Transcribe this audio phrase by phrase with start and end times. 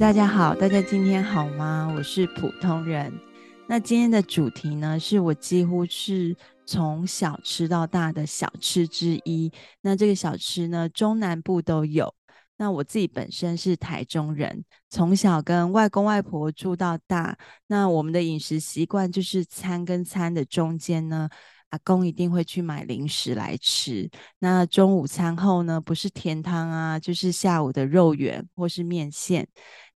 [0.00, 1.92] 大家好，大家今天好吗？
[1.94, 3.12] 我是普通人。
[3.68, 6.34] 那今天的主题呢，是我几乎是
[6.64, 9.52] 从小吃到大的小吃之一。
[9.82, 12.14] 那这个小吃呢，中南部都有。
[12.56, 17.36] 那我自己本身是台中人，从小跟外公外婆住到大。
[17.66, 21.28] 那我们的饮食习惯就是餐跟餐的中间呢，
[21.68, 24.08] 阿公一定会去买零食来吃。
[24.38, 29.46] 那中午餐后呢，不是甜汤啊，就是下午的肉圆或是面线。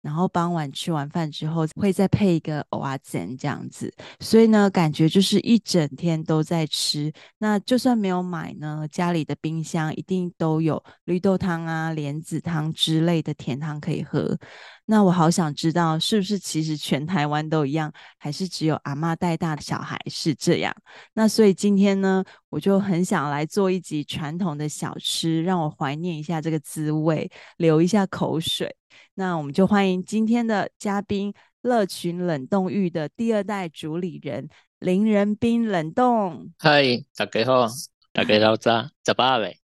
[0.03, 7.11] 然后傍晚吃完饭之后，会再配一个蚵仔煎这样子，所以呢，感觉就是一整天都在吃。
[7.37, 14.37] 那就算没有买呢，家里的冰箱一定都有绿豆汤啊、莲子汤之类的甜汤可以喝。
[14.85, 20.75] 那我好想知道，是不是其实全台湾都一样，还是只有阿嬷带大的小孩是这样？
[21.13, 28.75] 那所以今天呢，我就很想来做一集传统的小吃，让我怀念一下这个滋味，流一下口水。
[29.15, 34.49] 那我们就欢迎今天的嘉宾，乐群冷冻芋的第二代主理人
[34.79, 36.51] 林仁斌冷冻。
[36.59, 36.83] 嗨，
[37.15, 37.67] 大家好，
[38.11, 39.57] 大家早早，早八位。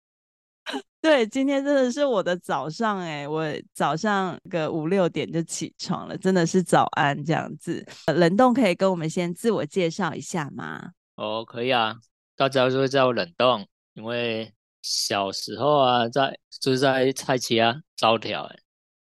[1.01, 7.85] 对，今天真的是我的早上哎，我早上个五六点就起床了，真的是早安这样子。
[8.07, 10.91] 冷冻可以跟我们先自我介绍一下吗？
[11.15, 11.95] 哦，可以啊，
[12.35, 18.59] 大家就会叫我冷冻，因为小时候啊，在就是在菜市啊招条哎。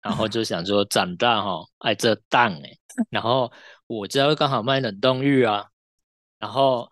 [0.06, 2.70] 然后就想说长大哈、哦、爱这蛋哎，
[3.10, 3.50] 然后
[3.88, 5.66] 我家刚好卖冷冻玉啊，
[6.38, 6.88] 然后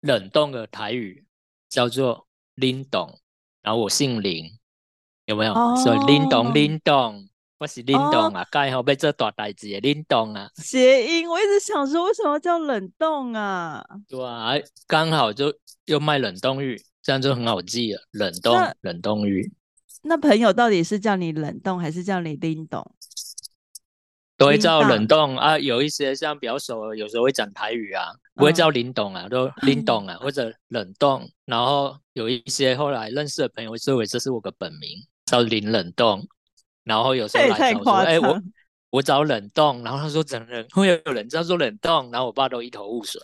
[0.00, 1.24] 冷冻的台语
[1.68, 3.20] 叫做林董，
[3.62, 4.50] 然后我姓林，
[5.26, 5.54] 有没有？
[5.54, 7.28] 哦、所以林董林董，
[7.58, 13.80] 我是林董啊，刚、哦、好被这大代志的林董啊，谐音，我一直想说为什么叫冷冻啊？
[14.08, 14.54] 对啊，
[14.88, 19.54] 刚好就又卖冷冻玉，这样就很好记了，冷冻冷冻芋。
[20.06, 22.94] 那朋友到底是叫你冷冻还是叫你林董？
[24.38, 31.26] 都会叫冷冻啊，有一些像比较熟，有时候会讲台语啊，不会叫林董啊，都 林董啊，或者冷冻。
[31.46, 34.90] 然后有一些后来认识的朋友，认为这是我的本名，
[35.24, 36.28] 叫林冷冻。
[36.84, 38.42] 然后有时候来找我说，哎、欸，我
[38.90, 43.20] 我找冷冻，然后他说整人会有人叫做冷冻，然后我爸都一头雾水。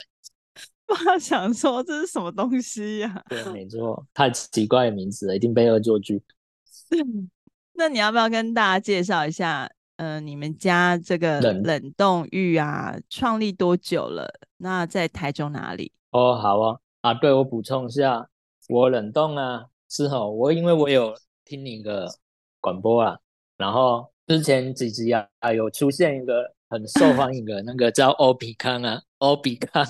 [0.88, 3.24] 爸想说这是什么东西呀、啊？
[3.28, 6.22] 对，没错，太奇怪的名字了，一定被恶作剧。
[7.74, 9.70] 那你要不要跟大家介绍一下？
[9.96, 14.28] 呃，你们家这个冷冻浴啊，创立多久了？
[14.56, 15.92] 那在台中哪里？
[16.10, 18.28] 哦，好啊，啊，对，我补充一下，
[18.68, 21.14] 我冷冻啊，是吼，我因为我有
[21.44, 22.08] 听你的
[22.60, 23.18] 广播啊，
[23.56, 29.86] 然后之前几集啊，有出现一个很受欢迎的那个叫欧比康啊，欧比康，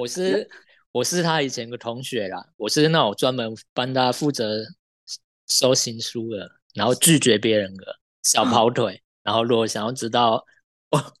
[0.00, 0.48] 我是
[0.90, 4.64] 我是他以前的同学啦，我是那种专门帮他负责。
[5.52, 10.44] 收新书了，然后拒绝别人的小跑腿，然后如果想要知道
[10.90, 11.14] 我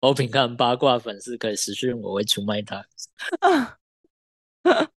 [0.00, 2.86] 我平看八卦粉丝可以私讯我，会出卖他。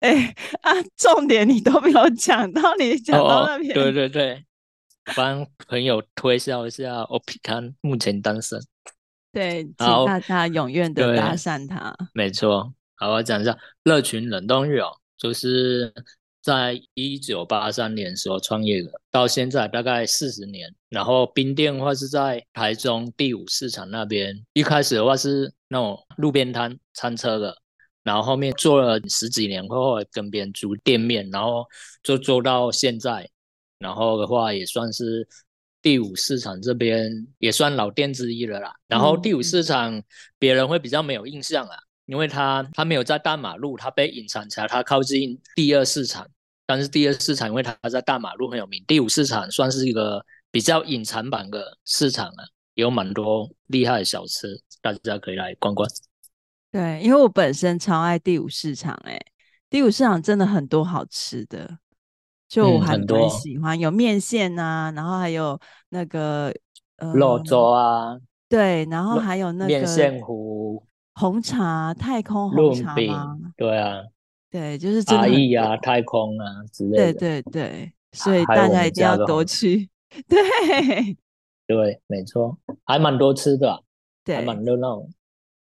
[0.00, 3.74] 哎啊，重点你都没有讲到，你讲到那边、哦。
[3.74, 4.44] 对对对，
[5.14, 8.60] 帮朋友推销一下，我平看目前单身。
[9.32, 11.96] 对，请大家踊跃的搭讪他。
[12.12, 15.94] 没错，好，我讲一下乐群冷冻芋哦，就是。
[16.44, 20.70] 在一九八三年时候创业的，到现在大概四十年。
[20.90, 27.56] 然后冰店的话是在台中第五市场那边，一开始的话是那种路边摊餐车的，
[28.02, 31.64] 然后后面做了十几年，后来跟别人租店面，然后
[32.02, 33.26] 就做到现在。
[33.78, 35.26] 然后的话也算是
[35.80, 38.74] 第五市场这边也算老店之一了啦。
[38.86, 40.02] 然后第五市场
[40.38, 41.78] 别人会比较没有印象啊。
[42.06, 46.26] 因为它它没有在大马路，它被隐藏起来，它靠近第二市场。
[46.66, 55.86] 但是第二市场因为它在大马路很有名，第五市场算是一个比较隐藏版的市场了，有蛮多厉害的小吃，大家可以来逛逛。
[56.70, 59.20] 对，因为我本身超爱第五市场，欸，哎，
[59.68, 61.78] 第五市场真的很多好吃的，
[62.48, 65.60] 就我还蛮喜欢，嗯、有面线啊，然后还有
[65.90, 66.50] 那个
[66.96, 68.16] 呃肉粥啊，
[68.48, 70.82] 对，然后还有那个面线糊。
[71.14, 73.38] 红茶，太空红茶吗？
[73.56, 74.02] 对啊，
[74.50, 77.12] 对，就是真的阿义啊，太空啊之类的。
[77.12, 79.88] 对对对，所以大家一定要多去。
[80.28, 80.38] 对
[81.66, 83.82] 对，没错，还蛮多吃的，
[84.24, 85.02] 对，还蛮热闹。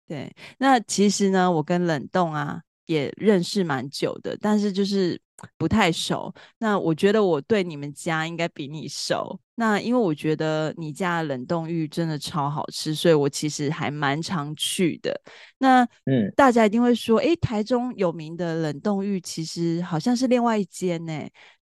[0.07, 5.19] 对，那其实呢，我跟冷冻啊也认识蛮久的，但是就是
[5.57, 6.33] 不太熟。
[6.57, 9.39] 那我觉得我对你们家应该比你熟。
[9.55, 15.13] 那因为我觉得你家的冷冻芋真的超好吃，所以我其实还蛮常去的。
[15.59, 21.13] 那嗯，大家一定会说，诶，台中有名的冷冻芋其实好像是另外一间呢。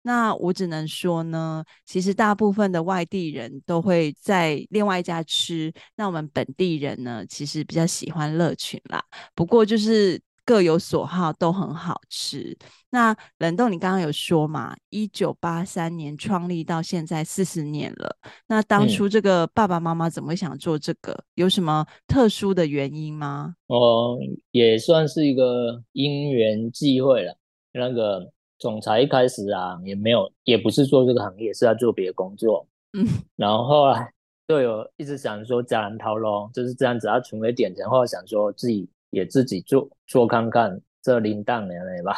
[0.03, 5.71] 那我只能说呢，其实大部分的外地人都会在另外一家吃。
[5.95, 9.03] 那我们本地人呢，其实比较喜欢乐群啦。
[9.35, 10.19] 不过就是。
[10.51, 12.57] 各有所好，都很好吃。
[12.89, 14.75] 那冷冻，你刚刚有说嘛？
[14.89, 18.17] 一九八三年创立到现在四十年了。
[18.47, 21.13] 那当初这个爸爸妈妈怎么会想做这个？
[21.13, 23.55] 嗯、有什么特殊的原因吗？
[23.67, 24.17] 哦，
[24.51, 27.33] 也算是一个因缘际会了。
[27.71, 32.67] 那个总裁一开始啊，也没有，也不是做这个行业，是在做别的工作。
[32.91, 33.07] 嗯，
[33.37, 34.11] 然后后来
[34.49, 38.89] 就有一直想说家人掏咯，就是这样子，他存了点钱，后来想说自己。
[39.11, 42.15] 也自己做做看看，这零档年了吧，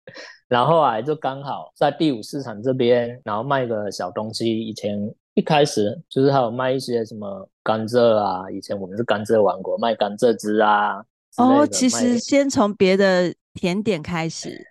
[0.48, 4.58] 然后啊，就刚好在第五市场这边，然后卖个小东西。
[4.58, 4.98] 以前
[5.34, 11.04] 一开始就是还有卖一些什么甘蔗啊，以前我们是甘蔗王国，卖甘蔗汁啊。
[11.36, 14.66] 哦，其实先从别的甜点开始。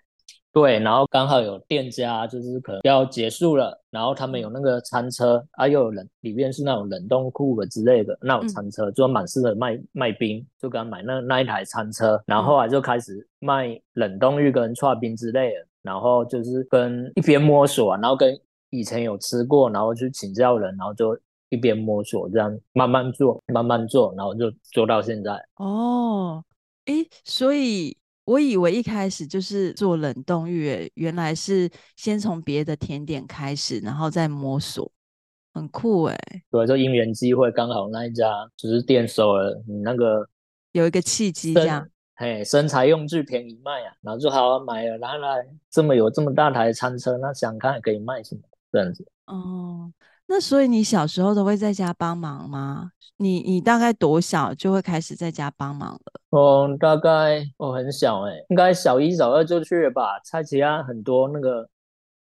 [0.59, 18.35] 对，然后刚好有店家就是可能要结束了，然后他们有那个餐车啊，又有冷，里面是那种冷冻库的之类的那种餐车，就蛮适合卖卖冰，就刚买那那一台餐车，然后后来就开始卖冷冻玉跟串冰之类的，然后就是跟一边摸索啊，然后跟
[18.71, 21.15] 以前有吃过，然后去请教人，然后就
[21.49, 25.33] 一边摸索这样慢慢做，慢慢做，然后就做到现在。
[25.57, 26.43] 哦，
[26.85, 27.95] 诶，所以。
[28.27, 34.91] 我以为一开始就是做冷冻芋，原来是先从别的甜点开始，然后再摸索，
[35.53, 36.17] 很酷哎。
[36.51, 38.27] 对，就因缘机会，刚好那一家
[38.57, 40.27] 就是店收了你那个，
[40.73, 41.89] 有一个契机这样。
[42.15, 48.41] 嘿，身材用具便宜卖啊，然后就好好买了，来来，这么有这么大台餐车，那想看可以卖什么
[48.73, 49.07] 这样子。
[49.27, 49.89] 哦。
[50.27, 52.91] 那所以你小时候都会在家帮忙吗？
[53.19, 56.21] 你你大概多小就会开始在家帮忙了？
[56.29, 60.19] 嗯，大概我很小哎、欸，应该小一、小二就去了吧。
[60.23, 61.67] 蔡奇安很多那个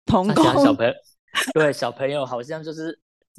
[0.06, 0.92] 童工小朋友，
[1.54, 2.96] 对小朋友好像就是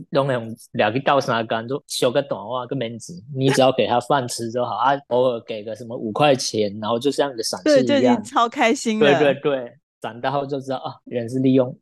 [0.10, 9.06] 用那种两个倒沙缸，就修个短袜跟门子，你只要给他饭吃就好啊，偶尔给个什么五块钱，然后就像个赏赐一样，对，超开心的。
[9.06, 11.74] 对对对，长大后就知道啊，原来是利用。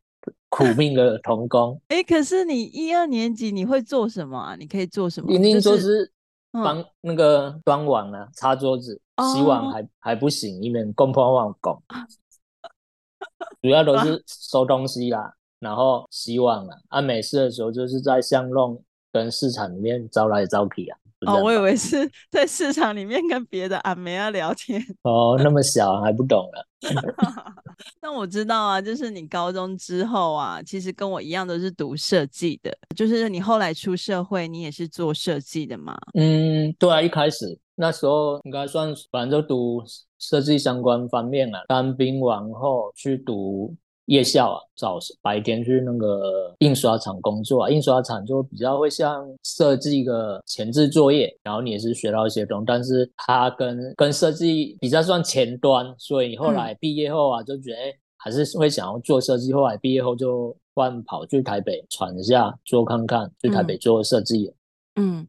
[0.54, 4.56] 苦命的童工，哎、欸，可是你一二年级你会做什么啊？
[4.56, 5.34] 你可以做什么？
[5.34, 6.12] 一定就是
[6.52, 9.02] 帮那个端碗啊，擦桌子、
[9.34, 11.82] 洗碗还还不行，因为公婆忘工，
[13.64, 16.78] 主要都是收东西啦，然后洗碗啦。
[16.90, 18.80] 啊，没事的时候就是在巷弄
[19.13, 20.98] 跟市场里面招来招去啊。
[21.25, 24.83] 哦，我以为是在市场里面跟别的阿妹啊聊天。
[25.04, 26.68] 哦，那么小还不懂了。
[28.01, 32.77] 那我知道啊，就是你高中之后啊，其实跟我一样都是读设计的。
[32.94, 35.95] 就是你后来出社会，你也是做设计的嘛？
[36.15, 39.81] 嗯，对啊，一开始那时候应该算，反正就读
[40.19, 41.62] 设计相关方面啊。
[41.69, 43.74] 当兵完后去读。
[44.08, 59.54] 夜校啊，早白天去那个印刷厂工作啊，印刷厂就比较会像设计一个前置作业，然后你也是学到一些东西，但是它跟跟设计比较算前端，所以后来毕业后啊，就觉得哎，还是会想要做设计。
[59.54, 64.54] 后来毕业后就换跑去台北闯一下，做看看，去台北做设计。
[64.96, 65.25] 嗯，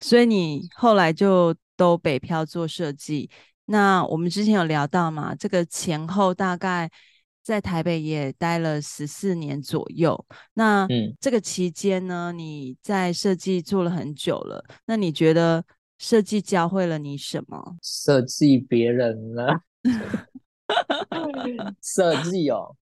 [0.00, 3.30] 所以你后来就都北漂做设计。
[3.66, 6.90] 那我们之前有聊到嘛，这个前后大概。
[7.46, 10.84] 在台北也待了十四年左右，那
[11.20, 15.64] 这个期间呢，你在设计做了很久了，那你觉得
[15.96, 17.76] 设计教会了你什么？
[17.80, 19.60] 设计别人了？
[21.80, 22.74] 设计哦。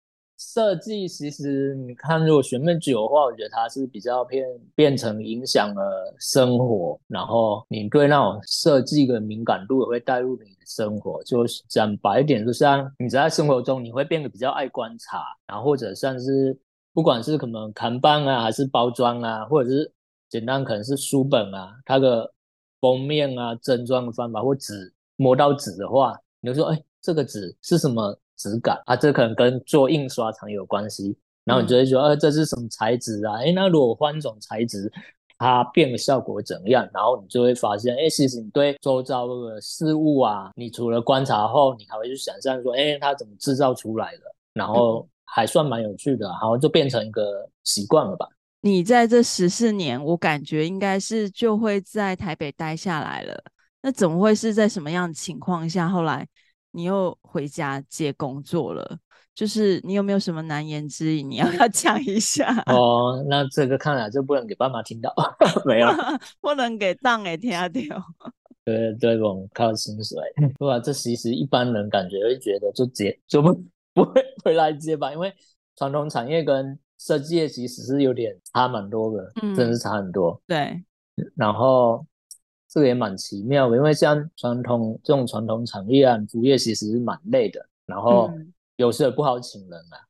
[0.45, 4.45] 设计其实你看，如果学那么久的话，我觉得它是比较偏
[4.75, 11.23] 变成影响了生活，然后你对那种设计的敏感度也会带入你的生活。
[11.23, 16.55] 就讲白一点，就像你在生活中你会变得比较爱观察，然后或者像是
[16.93, 19.91] 不管是可能看板啊，还是包装啊，或者是
[20.29, 22.31] 简单可能是书本啊，它的
[22.81, 28.19] 封面啊、正装的方法或纸摸到纸的话，你就说，哎，这个纸是什么？
[28.43, 33.37] 质感啊，这可能跟做印刷厂有关系，然后你就会说，呃、嗯啊，这是什么材质啊？
[33.37, 34.91] 诶，那如果换种材质，
[35.37, 36.87] 它变的效果怎样？
[36.93, 44.21] 然后你就会发现，诶，其实你对周遭的事物啊，你除了观察后，你还会去想象说，诶，它怎么制造出来的？
[44.53, 48.27] 然后还算蛮有趣的，然后就变成一个习惯了吧。
[48.61, 53.43] 你在这十四年，我感觉应该是就会在台北待下来了。
[53.81, 56.25] 那怎么会是在什么样的情况下后来？
[56.73, 58.97] 你又回家接工作了，
[59.35, 61.29] 就是你有没有什么难言之隐？
[61.29, 62.51] 你要不要 讲一下？
[62.65, 65.13] 哦，那这个看来就不能给爸妈听到，
[65.65, 65.87] 没有，
[66.41, 67.69] 不能给档诶听到。
[68.65, 70.17] 对对，我们靠薪水，
[70.57, 70.79] 对吧？
[70.79, 73.53] 这其实一般人感觉会觉得就接就不
[73.93, 75.31] 不会回来接吧，因为
[75.75, 80.41] 传统产业跟设计业其实是有点差蛮多的，嗯，真的是差很多。
[80.47, 80.83] 对，
[81.35, 82.03] 然后。
[82.73, 88.31] 这个也蛮奇妙的，因为像传统这种传统产业啊，服务业其实是蛮累的，然后
[88.77, 90.01] 有时候也不好请人啊。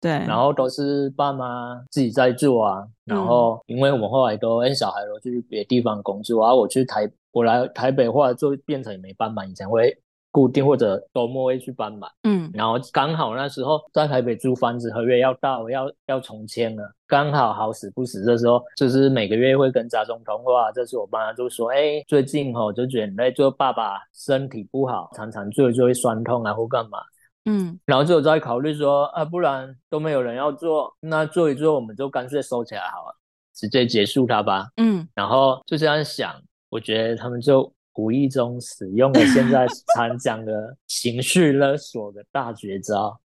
[0.00, 2.88] 对，然后都是爸妈自己在做啊。
[3.04, 9.94] 然后因为我们后来都跟小孩都去别地方工作，然后我去台，我来台北后来就变成也没办法，以前会。
[10.38, 27.00] 固定或者周末会去搬嘛，嗯，然后刚好那时候在台北租房子，合约要到要要重签了，刚好好死不死，这时候就是每个月会跟家中通话，这次我爸妈就说，哎，最近吼就觉得累，就爸爸身体不好，常常做就会酸痛啊或干嘛，
[27.46, 33.16] 嗯，然后就在考虑说，啊，不然都没有人要做，那做一做我们就干脆收起来好了，
[33.56, 36.32] 直接结束它吧，嗯，然后就这样想，
[36.70, 37.72] 我觉得他们就。
[37.98, 43.18] 无意中使用了现在常讲的情绪勒索的大绝招，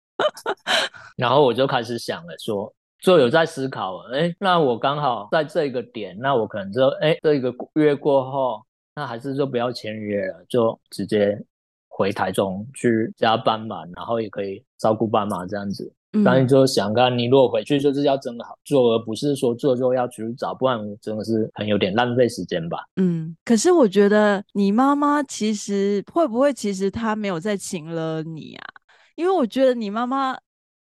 [1.16, 8.60] 然后我就开始想了说，就有在思考，哎，那我刚好在这个点，那我可能就哎，这一个月过后，
[8.96, 11.40] 那还是就不要签约了，就直接
[11.86, 15.92] 回台中去加班嘛，然后也可以照顾爸妈这样子。
[16.22, 22.78] 但是就想看，你如果回去就是要真的好做，而不是说做之后要去找，不然真的是很有点浪费时间吧。
[22.96, 28.66] 嗯，可是我觉得你妈妈其实会不会，其实她没有在请了你啊？
[29.16, 30.36] 因为我觉得你妈妈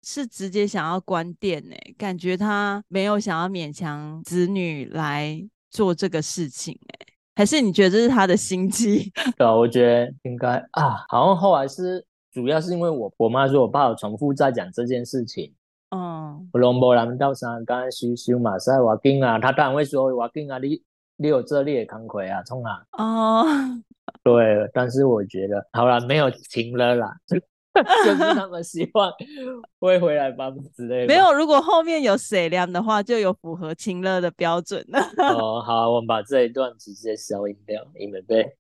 [0.03, 9.13] 是直接想要关店呢、欸，感觉她没有想要勉强子女来做这个事情哎、欸，还是你觉得这是她的心机？
[9.37, 12.07] 对啊，我觉得应该啊，好像后来是。
[12.33, 15.53] 主要是因为我我妈说我爸有重复在讲这件事情，
[15.91, 20.81] 嗯，我拢无人到三刚修修马赛瓦金啊，他当然会说瓦金啊，你
[21.17, 23.45] 你有这你也扛魁啊，冲啊，哦，
[24.23, 29.13] 对，但是我觉得好了，没有情了啦， 就是他们希望
[29.81, 31.07] 会回来帮之类的。
[31.07, 35.01] 没有，如果后面有谁量的话，就有符合情勒的标准了。
[35.19, 38.57] 哦，好，我们把这一段直接消音掉，你们被。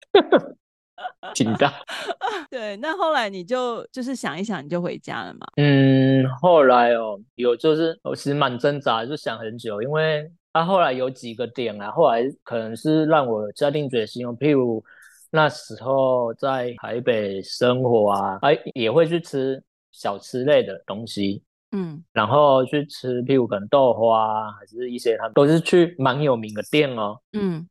[1.34, 1.72] 挺大，
[2.50, 5.46] 对，那后来你就就是想一想，你就回家了嘛？
[5.56, 14.82] 嗯，后来哦，有就是我其实蛮挣扎，就想很久，因为他、啊、后来有几个点啊，后来可能是让我下定决心哦，譬如
[15.30, 21.42] 那时候在台北生活啊，哎、啊，也会去吃小吃类的东西，
[21.72, 27.66] 嗯，然后去吃譬如可能豆花，啊还是一些他们都是去蛮有名的店哦，嗯。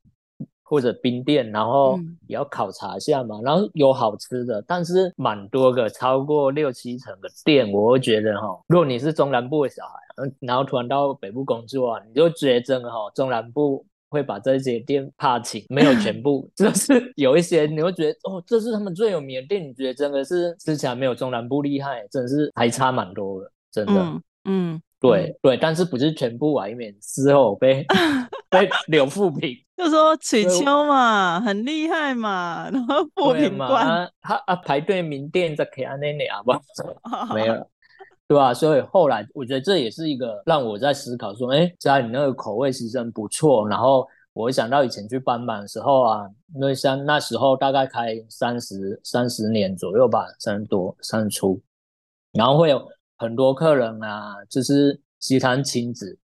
[0.69, 3.37] 或者冰店，然后也要考察一下嘛。
[3.39, 24.21] 嗯、然后有好吃的，但是蛮多个，超过六七成的店，我会觉得哈，如果你是中南部的小孩，然后突然到北部工作啊，你就觉得真的哈，中南部会把这些店怕请，没有全部， 就是有一些你会觉得哦，这是他们最有名的店，你觉得真的是吃起来没有中南部厉害，真的是还差蛮多的，真的，嗯。
[24.45, 26.67] 嗯对对，但是不是全部啊？
[26.67, 27.85] 以免事后被
[28.49, 36.51] 被柳富平， 就说取秋嘛，很厉害嘛，然后富平关他啊排队名店在 K 安那里啊，不
[37.33, 37.53] 没有，
[38.27, 38.53] 对吧？
[38.53, 43.67] 所以后来我觉得这也是一个让我在思考说，哎，家你那个口味其实很不错。
[43.67, 51.61] 然后我想到以前去帮忙的时候啊，因为像那时候大概开三十三十年左右吧，三十多三十出，
[52.33, 52.81] 然后会有。
[53.21, 56.17] 很多客人啊，就是西餐亲子，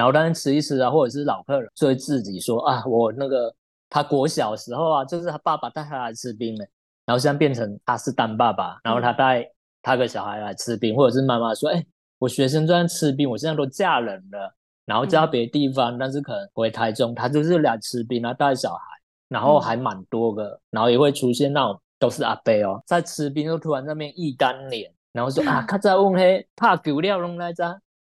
[0.00, 3.54] 然后当然吃一吃啊，或者是老客人就会自己说啊，我那个
[3.90, 6.66] 他国小时候啊，就是他爸爸带他来吃冰的，
[7.04, 9.46] 然后现在变成他是当爸爸，然后他带
[9.82, 11.84] 他个小孩来吃冰，或者是妈妈说，哎，
[12.18, 14.54] 我学生在吃冰，我现在都嫁人了，
[14.86, 18.82] 然后嫁别的地方，但是可能回台中，他就是来吃冰啊，带小孩，
[19.28, 24.90] 然后还蛮多个，然后也会出现那种都是阿伯哦，在吃冰，就突然那边一干脸。
[25.12, 27.66] 然后说啊，较早阮迄拍久了拢来在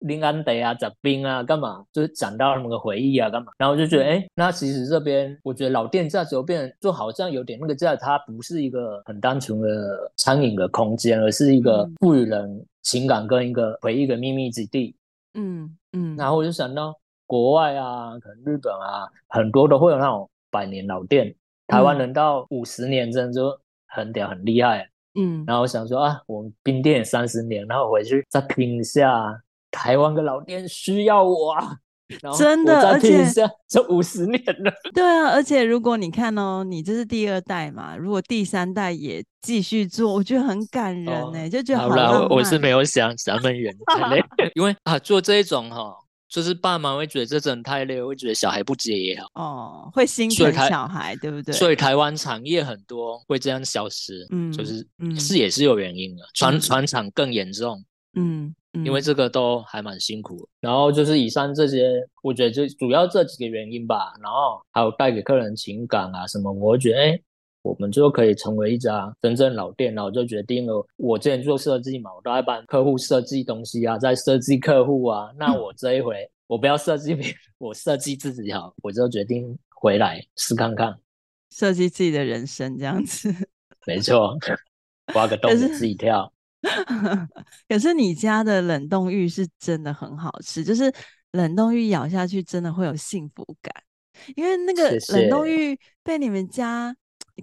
[0.04, 1.84] 临安德啊、食冰啊，干嘛？
[1.92, 3.52] 就是讲到那个回忆啊，干嘛？
[3.58, 14.94] 然后就觉得，哎，那其实这边我觉得老店价值变成就好像有点那个价，它不是一个很单纯的餐饮的空间，而是一个赋予人情感跟一个回忆的秘密之地。
[15.34, 16.14] 嗯嗯。
[16.16, 16.94] 然后我就想到
[17.26, 21.34] 国外啊，可能日本啊，很多都会有那种百年老店，
[21.66, 23.58] 台湾人到五十年，真的就
[23.88, 24.88] 很屌，很厉害。
[25.16, 29.40] 嗯，然后我想说啊，我们冰店三十年，然后回去再拼一下，
[29.74, 31.76] 台湾的老店需要我啊，
[32.38, 33.24] 真的，而且
[33.68, 34.72] 这五十年了。
[34.94, 43.74] 对啊，而且如果你看哦，你这是第二代嘛，如果第三代也继续做，我觉得很感人呢，哦、就觉得好浪我是没有想咱们远，
[44.54, 45.94] 因为啊，做这一种哈、哦，
[46.28, 49.26] 就是爸妈会觉得这真的太累，会觉得小孩不接也好。
[49.42, 51.54] 哦，会心疼小孩，对不对？
[51.54, 57.82] 所以台湾产业很多会这样消失，嗯，就是、嗯、是也是有原因的，传传产更严重，
[58.14, 58.54] 嗯。
[58.82, 64.12] 因为这个都还蛮辛苦，然后就是以上这些，我觉得就主要这几个原因吧。
[64.20, 67.20] 然后还有带给客人情感啊什么，我觉得哎，
[67.62, 69.94] 我们就可以成为一家真正老店。
[69.94, 75.30] 然后我就决定了，我之前做设计嘛，我都在帮客户设计东西啊，在设计客户啊。
[75.38, 80.98] 那我这一回我不要设计别人，我设计自己好，我就决定回来试看看，
[81.50, 83.32] 设计自己的人生这样子。
[83.86, 84.36] 没错，
[85.14, 86.32] 挖个洞给自己跳。
[87.68, 90.92] 可是你家的冷冻玉是真的很好吃，就是
[91.32, 93.72] 冷冻玉咬下去真的会有幸福感，
[94.34, 96.94] 因为那个冷冻玉被你们家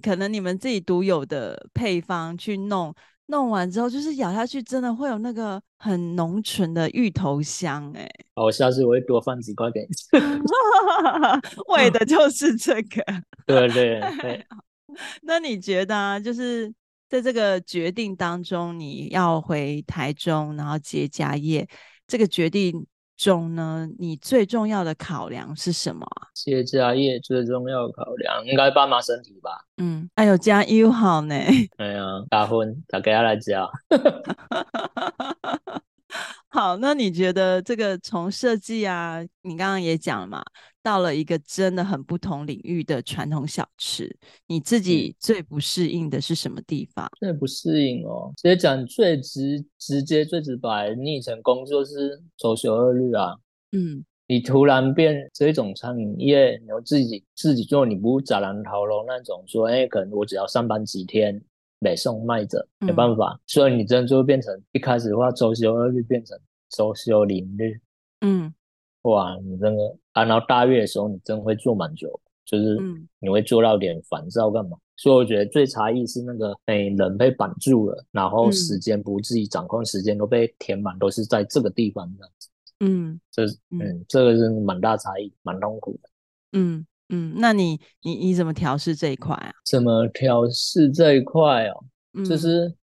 [0.01, 2.94] 可能你们自己独有的配方去弄，
[3.28, 10.08] 弄完之后就是咬下去真的会有那个很浓醇的芋头香，哎，好，我下次我会多放几块给你吃，
[11.68, 13.04] 为的就是这个，
[13.46, 14.46] 对对对，
[15.24, 16.74] 那你觉得啊，就是。
[17.12, 21.68] 在这个决定当中，你要回台中，然后接家业，
[22.08, 22.88] 这个决定
[23.18, 26.08] 中呢，你最重要的考量是什么？
[26.34, 29.65] 接家业最重要的考量应该爸妈身体吧？
[29.75, 31.36] 嗯，哎呦，加油好呢！
[31.75, 33.70] 哎呀，大婚，大家来家。
[36.53, 40.43] 好，那你觉得这个从设计啊，你刚刚也讲了嘛，
[40.84, 44.13] 到了一个真的很不同领域的传统小吃，
[44.48, 47.10] 你自己最不适应的是什么地方？
[47.22, 53.34] 最不适应哦，直接讲最直直接最直白，你以前工作是周休二律啊，
[53.72, 61.41] 嗯，你突然变这种餐饮业，你要自己自己做，你不砸人头喽那种说，哎，可能我只要上班几天。
[61.82, 67.74] 北送卖者，没办法，嗯、所以你真的就会变成一开始的话，周休二日变成周休零日。
[68.22, 68.53] 嗯，
[69.01, 72.08] 哇，你真的啊，然后大月的时候，你真的会做蛮久，
[72.46, 72.77] 就是
[73.20, 74.77] 你会做到点烦躁干嘛？
[74.77, 82.50] 嗯、所以我觉得最差异是那个，哎，人被绑住了，然后时间不自己掌控，时间都被填满，都是在这个地方这样子。
[82.82, 86.10] 嗯，这嗯，这个是蛮大差异，蛮痛苦的。
[86.53, 86.86] 嗯。
[87.12, 89.52] 嗯，那你你你怎么调试这一块啊？
[89.66, 91.84] 怎么调试这一块哦？
[92.14, 92.74] 嗯、就是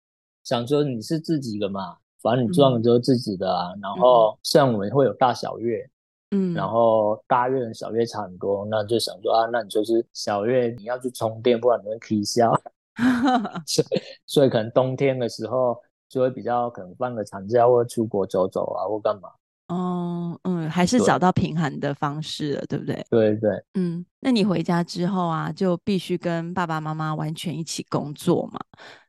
[0.43, 3.73] 想说你是自己的嘛，反正你赚的就是自己的啊。
[3.73, 5.87] 嗯、然后像我们会有大小月，
[6.31, 12.53] 嗯，然后大月跟小月差很多，那就想说啊，那你就是小月你要去充电，不然你会气消。
[13.65, 15.75] 所以 所以可能冬天的时候
[16.07, 19.29] 就会比较可能放个长假或出国走走啊，或干嘛。
[19.69, 23.05] 哦，嗯，还是找到平衡的方式了，对，对不对？
[23.09, 28.59] 对对，嗯，那你回家之后啊，就必须跟爸爸妈妈完全一起工作嘛？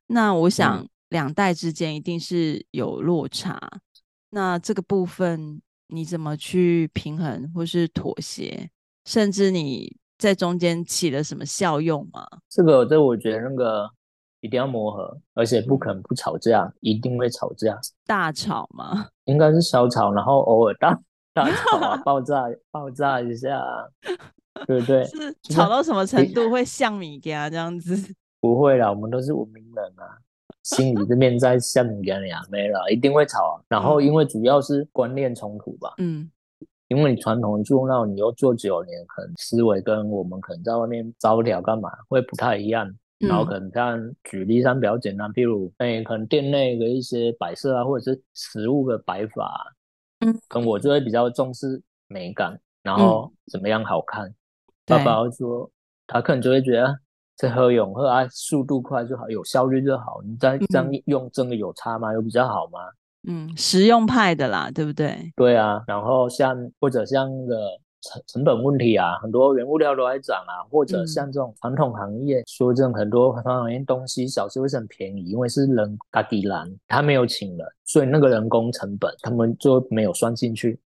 [0.07, 3.81] 那我想两代之间一定是有落差，嗯、
[4.31, 8.70] 那这个部分你怎么去平衡或是妥协？
[9.07, 12.27] 甚至你在中间起了什么效用吗？
[12.49, 13.90] 这个，这我觉得那个。
[14.42, 17.79] 一定要磨合，而且不可能不吵架，一定会吵架。
[18.07, 19.07] 大吵吗？
[19.31, 20.99] 应该是小吵，然后偶尔大
[21.33, 23.62] 大吵啊， 爆炸爆炸一下，
[24.66, 25.05] 对不对？
[25.05, 28.14] 是吵到什么程度会像米家这样子？
[28.40, 30.19] 不会啦，我们都是文明人啊，
[30.62, 33.62] 心里这边在像米家呀，没了，一定会吵啊。
[33.69, 36.31] 然后因为主要是观念冲突吧，嗯，
[36.88, 42.90] 因为你传统做那你又做九年，可能思维跟我们可能在外面招条干嘛会不太一样。
[43.29, 49.75] 然后可能像举例上比较简单，譬如哎，可能店内的一些摆设啊，或者是食物的摆法，
[50.21, 54.27] 嗯，可能我就会比较重视美感，然后怎么样好看。
[54.27, 54.35] 嗯、
[54.87, 55.71] 爸爸会说，
[56.07, 56.99] 他可能就会觉得
[57.37, 60.23] 这喝永喝啊，速度快就好，有效率就好。
[60.25, 62.13] 你再这样用，真的有差吗？
[62.15, 62.79] 有比较好吗？
[63.29, 65.31] 嗯，实用派的啦，对不对？
[65.37, 67.57] 对啊，然后像或者像那个。
[68.03, 80.81] 成成本问题啊，很多原物料都在涨啊，或者像这种传统行业，嗯、说这种很多传统行业东西小吃会是很便宜，因为是人家己拦，他没有请人，所以那个人工成本他们就没有算进去。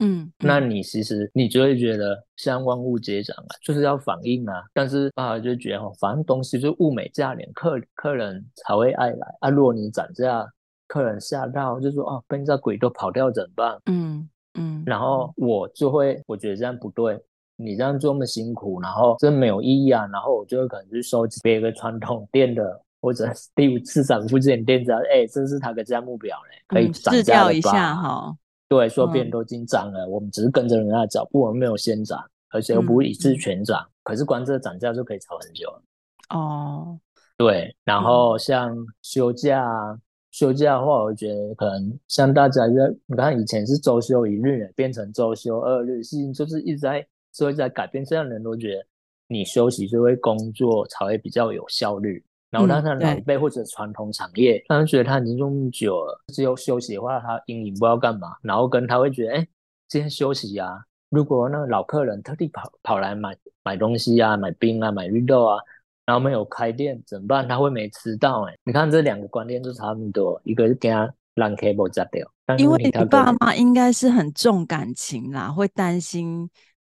[0.00, 9.48] 嗯，嗯那你其实你就会觉得像万物皆涨啊，就是要反应啊，但是爸爸就觉得反正东西就物美价廉，客客人才会爱来啊。
[9.48, 10.46] 如果你涨价，
[10.88, 13.80] 客人吓到就说哦，被这鬼都跑掉怎么办？
[13.86, 14.28] 嗯。
[14.56, 17.20] 嗯，然后我就会，我觉得这样不对，
[17.56, 20.06] 你这样做那么辛苦，然后真没有意义啊。
[20.12, 28.36] 然后我就会可能去收集别个传统店的，或者第五次展附近店家，哎，这是他的价目表嘞，可以涨价一下哈。
[28.68, 33.80] 对，说别人都已经涨了，嗯、我们只是跟着人家走，不，我们没有先涨，而且又不会一次全涨。
[33.80, 35.82] 嗯、可是光这个涨价就可以炒很久了。
[36.30, 36.98] 哦，
[37.36, 40.00] 对，然后像休假，嗯、
[40.36, 42.74] 休假的话，我觉得可能像大家在，
[43.06, 47.00] 你看以前是周休一日，变成周休二日，事情就是一直在
[47.32, 48.84] 社会在改变，这样的人都觉得
[49.28, 52.22] 你休息就会工作才会比较有效率。
[52.50, 58.36] 然后，当他老一辈或者传统产业，他们觉得他已经久了，只有休息的话，他阴影不知道干嘛。
[58.42, 59.48] 然后跟他会觉得，哎，
[59.88, 60.84] 今天休息啊。
[61.08, 65.58] 如果那个老客人特地跑跑来买买东西啊，买冰啊，买绿豆啊，
[66.06, 67.46] 然后没有开店怎么办？
[67.46, 68.56] 他会没吃到哎。
[68.64, 76.48] 你看这两个观念就差不多，一个是给他让 cable 摘掉，因为你爸妈应该是很重感情啦，会担心。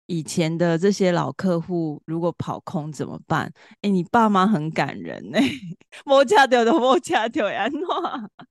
[0.09, 3.45] 以前的这些老客户如果跑空怎么办？
[3.73, 5.51] 哎、欸，你爸妈很感人呢、欸，
[6.03, 7.67] 莫掐掉的莫掐掉呀，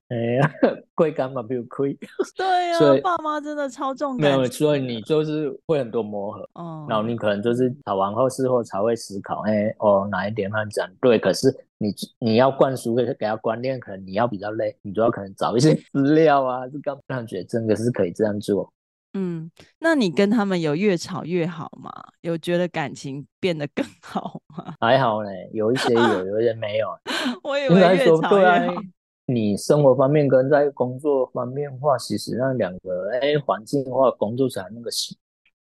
[0.07, 0.51] 哎呀，
[0.95, 1.93] 贵干嘛不用亏？
[2.37, 4.31] 对呀、啊，以爸妈真的超重感。
[4.31, 11.19] 没有，所以你就是会很多磨合，哦，然后你可能就是跑完后事后才会思考，哎、欸，哦，哪一点他讲对？
[11.19, 18.71] 可是你你要灌输给给他观念，可能你要比较累，你主要可能找一些 资料啊，就刚让觉得真的是可以这样做。
[19.13, 21.91] 嗯，那你跟他们有越吵越好吗？
[22.21, 24.75] 有觉得感情变得更 好吗？
[24.79, 26.87] 还好嘞，有一些有，有一些没有。
[27.43, 28.81] 我以为越吵越好。
[29.25, 34.89] 你生活方面跟在工作方面的话，其实那两个哎环境的话，工作起来那个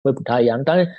[0.02, 0.62] 会不太一样。
[0.62, 0.90] 但是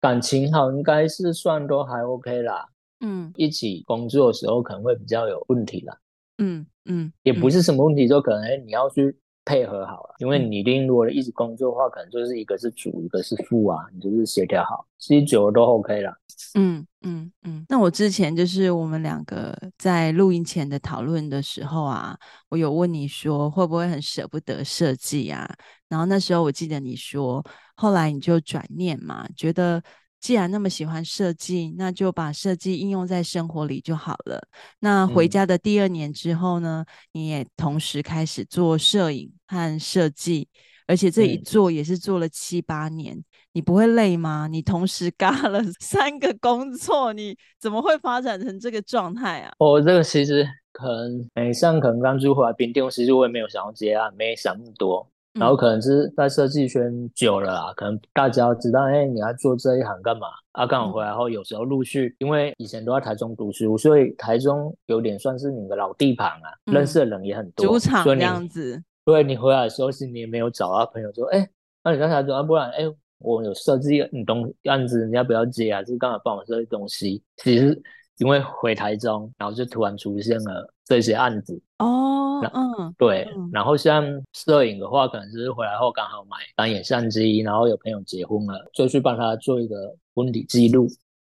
[0.00, 2.66] 感情好，应该是算都还 OK 啦。
[3.00, 5.98] 嗯，一起工作的时候可能会比较有问题啦。
[6.38, 9.14] 嗯嗯，嗯也不是什么问题，就可能哎你要去。
[9.44, 16.12] 配合好了，因为你一定如果一直工作的话，可能就是一个是主，一个是副啊，你就是协调好，其实久了都 OK 了。
[16.54, 17.64] 嗯嗯嗯。
[17.68, 22.16] 那我之前就是我们两个在录音前的讨论的时候啊，
[22.48, 25.48] 我有问你说会不会很舍不得设计啊？
[25.88, 29.82] 然后那时候我记得你说，后来你就转念嘛，觉得。
[30.20, 34.40] 既然那么喜欢设计，那就把设计应用在生活里就好了。
[34.80, 40.46] 那回家的第二年之后呢，嗯、你也同时开始做摄影和设计，
[40.86, 43.16] 而且这一做也是做了七八年。
[43.16, 44.46] 嗯、你不会累吗？
[44.46, 49.52] 你同时干了 三个工作，你怎么会发展成这个状态啊？
[49.58, 55.08] 我、哦、这个其实可能，哎，像可能刚住回来冰店，其实我也没有想要接案，没想那么多。
[55.34, 60.26] 然后可能是在设计圈久了啊，可能大家知道，哎，你要做这一行干嘛？
[60.52, 68.82] 啊，刚好回来后，有时候陆续，因为以前都在台中读书，所以台中有点算是你的老地盘啊，嗯、认识的人也很多，主场这样子。
[69.04, 71.48] 对，你回来的时候，是你也没有找到朋友说，哎，
[71.84, 72.84] 那你刚才说啊，不然，哎，
[73.18, 75.82] 我有设计你东案子，你要不要接啊？
[75.82, 77.80] 就是刚好帮我设计东西，其实。
[78.18, 81.62] 因为回台中，然后就突然出现了这些案子。
[81.78, 90.88] 哦，嗯，对，嗯、然后像摄影的话，可能是回来后刚好买单眼相机，然后有朋友结婚了，就去帮他做一个婚礼记录，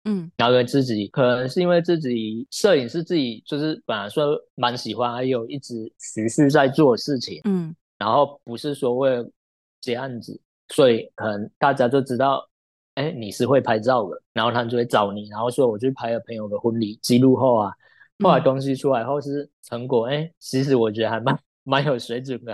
[0.06, 9.30] 嗯，然后自己可能是因为自己摄影是自己就是本来说蛮喜欢，还有一直持续在做事情，嗯，然后不是说为了
[9.82, 12.44] 接案子，所以可能大家就知道。
[12.96, 17.74] 哎，你是会拍照的，然后他们就会找你，然后说我去拍了朋友的婚礼记录后啊，
[18.20, 22.54] 后来东西出来后是成果，哎、嗯，其实我觉得还蛮蛮有水准的，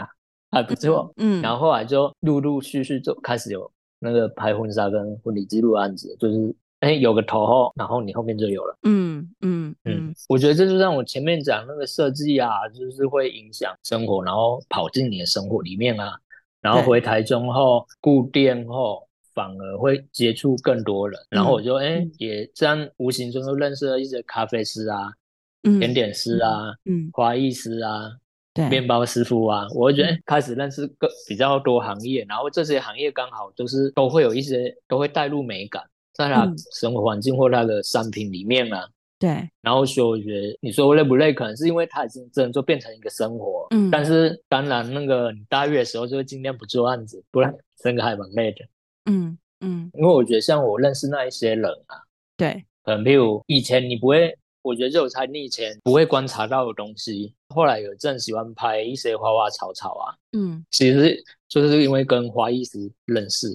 [0.52, 16.18] 还不错，嗯，然后后来就陆陆续续就开始有那个拍婚纱跟婚礼记录案子，就是哎有个头后，然后你后面就有了，嗯嗯嗯，嗯，我觉得这就让我前面讲那个设计啊，就是会影响生活，然后跑进你的生活里面啊，
[16.62, 19.08] 然后回台中后固定后。
[19.36, 25.14] 反而会接触更多人，然后我就哎、也这样无形中就认识了一些咖啡师啊、嗯、
[25.80, 28.12] 甜点师啊、嗯、花艺师啊、
[28.54, 28.70] 对。
[28.70, 38.88] 面包师傅啊，我会觉得、欸、开始认识个比较多行业，然后这些行业刚好都是都会有一些都会带入美感，在他生活环境或他的商品里面啊。
[39.20, 43.68] 对，然后所以我觉得你说累不累，可能是因为他已经真的就变成一个生活。
[43.72, 48.66] 嗯，但是当然那个你大月的时候就会尽量不做案子，不然真的还蛮累的。
[49.12, 52.00] 嗯嗯，因为我觉得像我认识那一些人啊，
[52.38, 54.34] 对，可能比如以前你不会，
[54.70, 63.48] 我觉得这我才你以前不会观察到的东西，后来有阵喜欢拍一些花花草草啊，嗯，其实就是因为跟花艺师认识，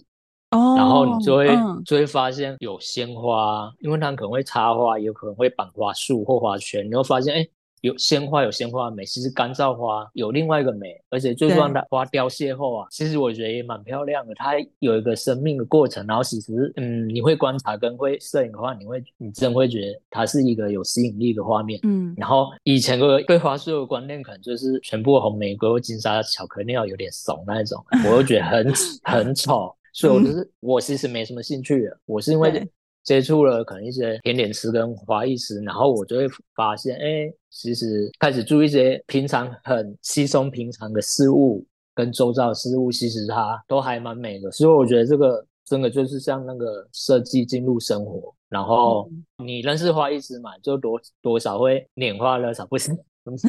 [0.50, 7.46] 哦，然后你就会、嗯、就会发现有鲜花，因为他们可能会插花，也有可能会绑花束或花圈，你会发现哎，
[7.85, 14.35] 有鲜花有鲜花的美，其实干燥花有另外一个美，而且就算它花凋谢后啊，其实我觉得也蛮漂亮的。
[14.37, 21.79] 它有一个生命的过程，然后其实嗯，你会观察跟会摄影的话，你会你真会觉得它是一个有吸引力的画面。
[21.83, 32.66] 嗯，然后以前的对花束的观念可能就是全部红玫瑰或金沙巧克力要有点怂那一种， 我又觉得很很丑，所以我就是我其实没什么兴趣的，我是因为。
[33.05, 41.64] 接触了可能一些甜点师跟花艺师，然后我就会发现，哎，其实开始注意一些平常很稀松平常的事物
[41.94, 44.50] 跟周遭的事物，其实它都还蛮美的。
[44.50, 52.90] 所以我觉得这个真的就是像那个设计进入生活，然后你认识花艺师嘛，就多多少会拈花惹草，不是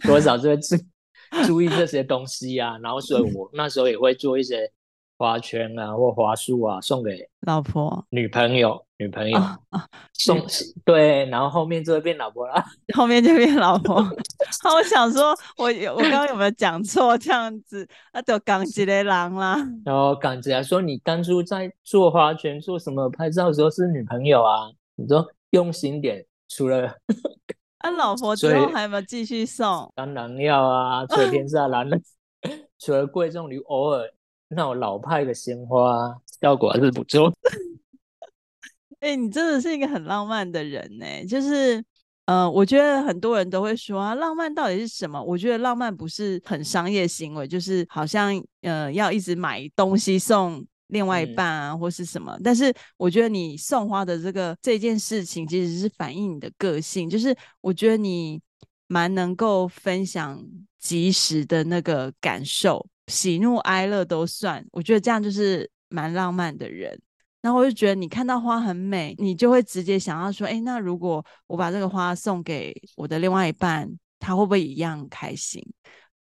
[0.05, 0.75] 多少就会注
[1.47, 2.77] 注意这些东西啊。
[2.77, 4.71] 然后所以我那时候也会做一些。
[5.17, 10.39] 花圈啊，或花束啊，送给老婆、女朋友、女朋友啊，啊送
[10.83, 12.55] 对，然后后面就会变老婆了，
[12.95, 13.95] 后面就变老婆。
[13.95, 17.17] 我想说，我我刚刚有没有讲错？
[17.17, 19.55] 这样子，那就港籍的狼啦。
[19.85, 24.69] 然后港籍来说，你当初在做花圈、做什么拍照的时候是女朋友啊？
[24.95, 26.87] 你说用心点，除了
[27.77, 29.91] 啊，老婆之后还有没有继续送？
[29.95, 31.97] 当然要啊，垂天下男的，
[32.79, 34.11] 除了贵重礼物，偶尔。
[34.47, 37.33] 那种老派的鲜花效果还是不错。
[39.01, 41.05] 哎、欸，你真的是一个很浪漫的人呢。
[41.27, 41.83] 就是，
[42.25, 45.21] 呃，我觉得很多人都会说啊，浪漫到底是什么？
[45.21, 52.35] 我觉得浪漫不是很商业行为，就是好像呃要一直买东西送另外一半啊，嗯、或是什么。
[52.43, 57.07] 但是我觉得你送花的这个这件事情，其实是反映你的个性。
[57.07, 58.41] 就是我觉得你
[58.87, 60.43] 蛮能够分享
[60.79, 62.87] 即时的那个感受。
[63.07, 66.99] 喜怒哀乐都算，我觉得这样就是蛮浪漫的人。
[67.41, 73.87] 然后我就觉得你看到花很美，你就会直接想要说：哎，那如果我把这个花送给我的另外一半，
[74.19, 75.63] 他会不会一样开心？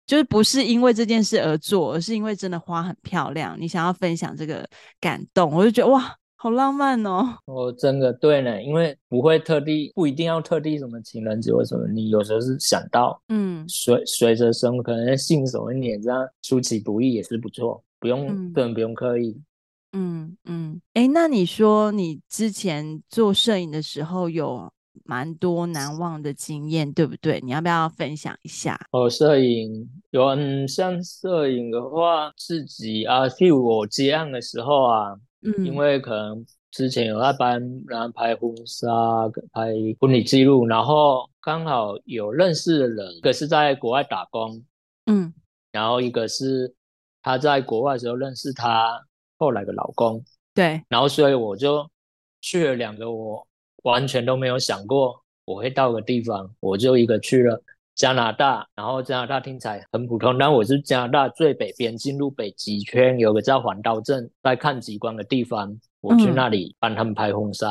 [0.07, 4.69] 就是不是因为这件事而做，而是因为真的花很漂亮，你想要分享这个
[5.01, 5.53] 感动。
[5.53, 6.17] 我就觉得哇。
[6.43, 7.39] 好浪漫哦！
[7.47, 19.41] 哦，真的对呢，因为不会特地，不一定要特地什么情人节或什么，你有时候是想到，嗯，随随着生活可能信手一点，这样出其不意也是不错，不用，根本、嗯、不用刻意。
[19.93, 24.69] 嗯嗯，哎、嗯，那你说你之前做摄影的时候有
[25.05, 27.41] 蛮多难忘的经验，对不对？
[27.41, 28.77] 你要不要分享一下？
[28.91, 35.15] 哦，摄影有，嗯，像摄影的话，自己啊，譬如我接案的时候啊。
[35.43, 38.89] 嗯，因为可能之前有在帮人拍婚纱、
[39.53, 44.65] 拍婚礼记录，然后刚好有认识的人，一个是在国外打工，
[45.07, 45.33] 嗯，
[45.71, 46.75] 然后一个是
[47.23, 49.05] 他在国外的时候认识他
[49.39, 50.25] 后来的老公，
[50.55, 51.91] 对，然后所以我就
[52.41, 53.47] 去了两个我
[53.83, 57.63] 完全都没有想过我会到的地方，我就一个去了。
[57.95, 67.69] 加拿大，然后加拿大听起来很普通，但我是加拿大最北边，进入北极圈，有个叫环岛镇，在看极光的地方，我去那里帮他们拍婚纱。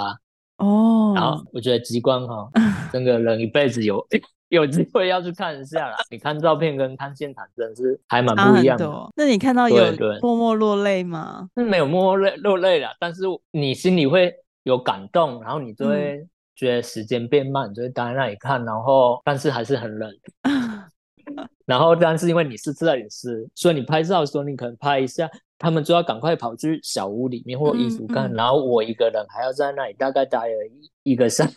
[0.58, 2.62] 哦、嗯，然后我觉得极光哈、 哦，
[2.94, 4.06] 真的人一辈子有
[4.50, 5.98] 有机会要去看一下啦。
[6.12, 8.88] 你看照片跟看现场真的是还蛮不一样的。
[9.16, 9.76] 那你看到有
[10.22, 11.50] 默默落泪吗？
[11.56, 14.32] 是没有默默泪落泪了，但是你心里会
[14.64, 16.30] 有感动，然后你就会、嗯。
[16.62, 20.12] 觉得时间变慢，就会待在那里看，然后但是还是很冷。
[21.66, 30.68] 然后但是因为你是摄影师，所以你拍照的时候，你可能拍一下，他们就要赶快跑去小屋里面或衣服看，嗯嗯、然后我一个人还要在那里大概待了
[31.04, 31.56] 一一个小时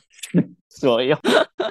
[0.71, 1.15] 左右，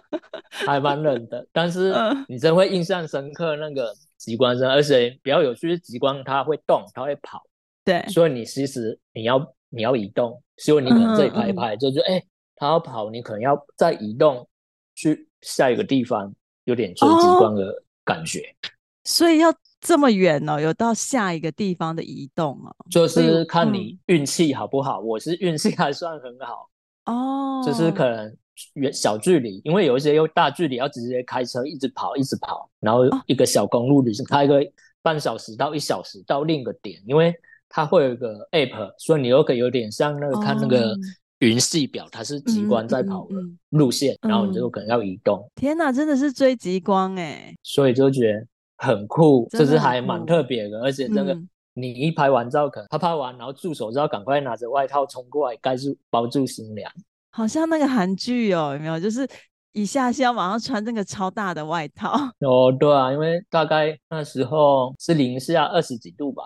[0.51, 1.47] 还蛮冷的。
[1.51, 1.91] 但是
[2.27, 7.41] 你真会印象深刻那个极光声，而且比较有趣是极光它会动，它会跑，
[7.83, 12.13] 对，所以你其实你要你要移动，所以你可能这里拍一拍，就就哎。
[12.15, 14.47] 欸他要跑，你可能要再移动
[14.95, 16.33] 去下一个地方，
[16.65, 18.39] 有点追极光的感觉。
[18.39, 18.69] 哦，
[19.03, 25.01] 所以要这么远哦，有到下一个地方的移动哦，就是看你运气好不好。
[25.01, 26.69] 嗯，我是运气还算很好
[27.05, 28.37] 哦，就是可能
[28.75, 34.63] 远小距离，因为有一些又大距离要直接开车一直跑一直跑，然后一个小公路旅行开个
[35.01, 37.33] 半小时到一小时到另一个点，因为
[37.67, 40.95] 它会有一个 app，所以你又可以有点像那个看那个。
[41.43, 43.35] 哦云系表，它是极光在跑的
[43.69, 45.45] 路线，嗯嗯嗯、然后你就可能要移动。
[45.55, 47.53] 天哪，真的是追极光哎！
[47.63, 50.81] 所以就觉得很酷，就是还蛮特别的。
[50.81, 51.37] 而且那个，
[51.73, 56.91] 你一拍完照，可能他拍完，然后助手就要赶快拿着外套冲过来盖住包住新娘。
[57.31, 58.99] 好像那个韩剧哦，有没有？
[58.99, 59.27] 就是
[59.73, 62.11] 一下是要马上穿这个超大的外套。
[62.39, 66.43] 哦，对啊，因为大概那时候是零下二十几度吧。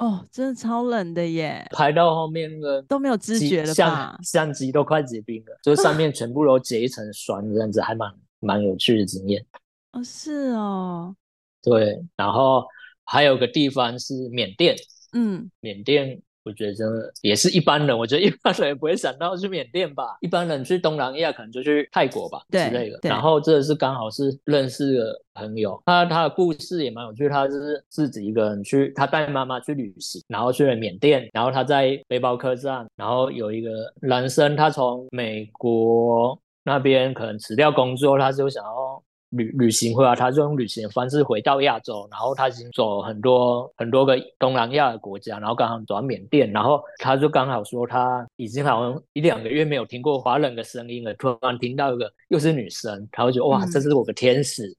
[0.00, 1.64] 哦，真的超冷的耶！
[1.72, 3.74] 排到后面那个都没有知觉了吧？
[3.74, 8.10] 相相机都快结冰了，就是上面全部都结一层霜，这样子还蛮
[8.40, 9.44] 蛮有趣的经验。
[9.92, 11.14] 哦，是哦，
[11.62, 12.64] 对，然后
[13.04, 14.74] 还有个地方是缅甸，
[15.12, 16.20] 嗯，缅甸。
[16.50, 20.18] 我觉得真的也是一般人，我觉得一般人也不会想到去缅甸吧。
[20.20, 22.98] 一般人去东南亚可能就去泰国吧之类的。
[23.02, 27.28] 然后这是刚好是认识的朋友，他他的故事也蛮有趣。
[27.28, 31.28] 他就是自己一个人去，他带妈妈去旅行，然后去了缅甸。
[31.32, 39.02] 然后他在背包客栈，然后有一个男生，他从美国那边可能辞掉工作，他就想要。
[39.30, 54.76] 旅旅行回来，他就用旅行的方式回到亚洲，然后他已经走很多很多个东南亚的国家，然后刚好走到缅甸，然后他就刚好说他已经好像一两个月没有听过华人的声音了，突然听到一个又是女生，他就觉得哇，这是我的天使，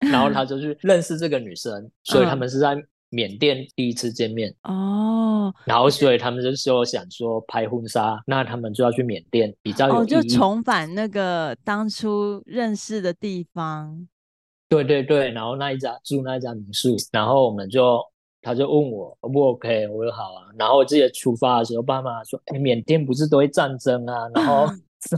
[0.00, 2.76] 嗯、 然后他就去认识这个女生，所以他们是在
[3.12, 14.08] 缅甸第一次见面哦，然后所以他们就说想说拍婚纱，那他们就要去缅甸比较有，哦，就重返那个当初认识的地方。
[14.66, 18.00] 对对对，然后那一家住那一家民宿，然后我们就
[18.40, 20.48] 他就问我 O 不 OK，我说好啊。
[20.58, 24.66] 然后我记得出发的时候，爸妈说，哎，缅甸不是都会战争啊，然后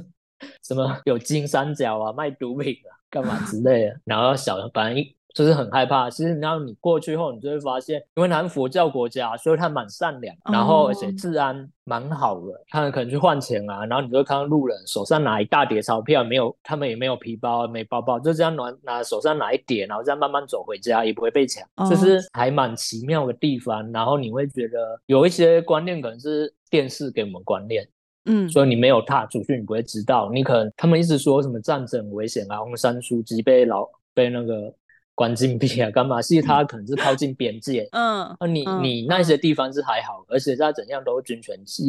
[0.66, 4.00] 什么有金三角啊，卖毒品啊，干嘛之类的。
[4.04, 5.14] 然后小反正一。
[5.34, 12.52] 就是很害怕，其实然后你过去后，你就会发现，因为他们佛教国家，所以他蛮善良，然后而且治安蛮好的。
[12.68, 23.90] 他们可能去换钱啊，然后你就会看到路人手上拿一大叠钞票，没有，他们也没有皮包，没包包，就这样拿拿手上拿一叠，然后这样慢慢走回家，也不会被抢，就是还蛮奇妙的地方。
[23.90, 27.84] 然后你会觉得有一些观念可能是电视给我们观念，
[28.26, 30.30] 嗯，所以你没有踏出去，你不会知道。
[30.32, 34.72] 你可能他们一直说什么战争危险啊，翁山书记被老被那个。
[35.14, 36.20] 关禁闭啊，干嘛？
[36.20, 41.82] 是它可能是靠近边界，嗯，那你、嗯、你那些地方是还好，而且再怎样都是军权制，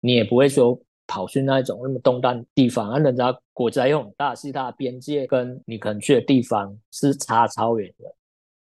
[0.00, 8.14] 你也不会说跑去那种那么动荡地方，啊人家国家又很大，是它的边界跟你可能去的地方是差超远的，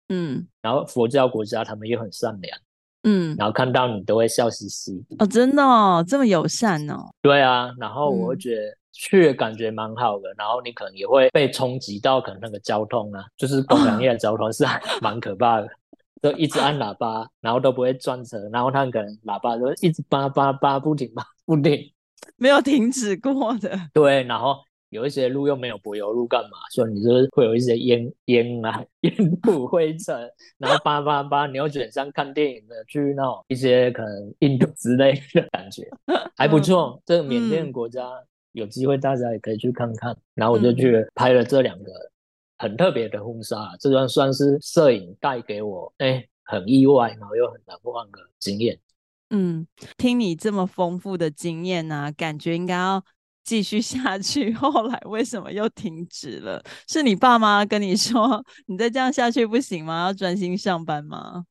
[0.08, 2.58] 嗯，然后佛教国家他们又很善良，
[3.06, 8.62] 嗯，然后看到你都会笑嘻嘻，哦，真的哦，这么友善哦，对啊，然后我会觉得。
[8.62, 15.68] 嗯去感觉蛮好的，然后你可能也会被冲击到，可能那个交通啊，就是东南亚的交通是还蛮可怕的，
[16.22, 21.78] 就一直按喇叭，然后都不会转车，然后他们可能喇叭就一直叭叭叭不停叭，不停，
[22.36, 23.78] 没有停止过的。
[23.92, 24.56] 对，然后
[24.96, 29.14] 有一些路又没有柏油路干嘛，所以你就是会有一些烟烟啊、烟
[29.48, 30.28] 雾灰尘，
[30.58, 35.88] 然后叭叭叭，你又觉得像看电影的去那种一些可能印度之类的感觉，
[36.36, 37.00] 还不错。
[37.06, 38.02] 这个缅甸国家。
[38.02, 41.92] 嗯有机会大家也可以去看看，然后我就去拍了这两个
[42.56, 48.78] 很特别的婚纱，嗯、这段算是摄影带给我哎很意外，然后又很难忘的经验。
[49.28, 49.66] 嗯，
[49.98, 53.04] 听你这么丰富的经验呢、啊，感觉应该要
[53.46, 54.52] 继续下去。
[54.58, 56.62] 后来为什么又停止了？
[56.88, 60.06] 是你爸妈跟你说 你再这样下去不行吗？
[60.06, 61.44] 要专心上班吗？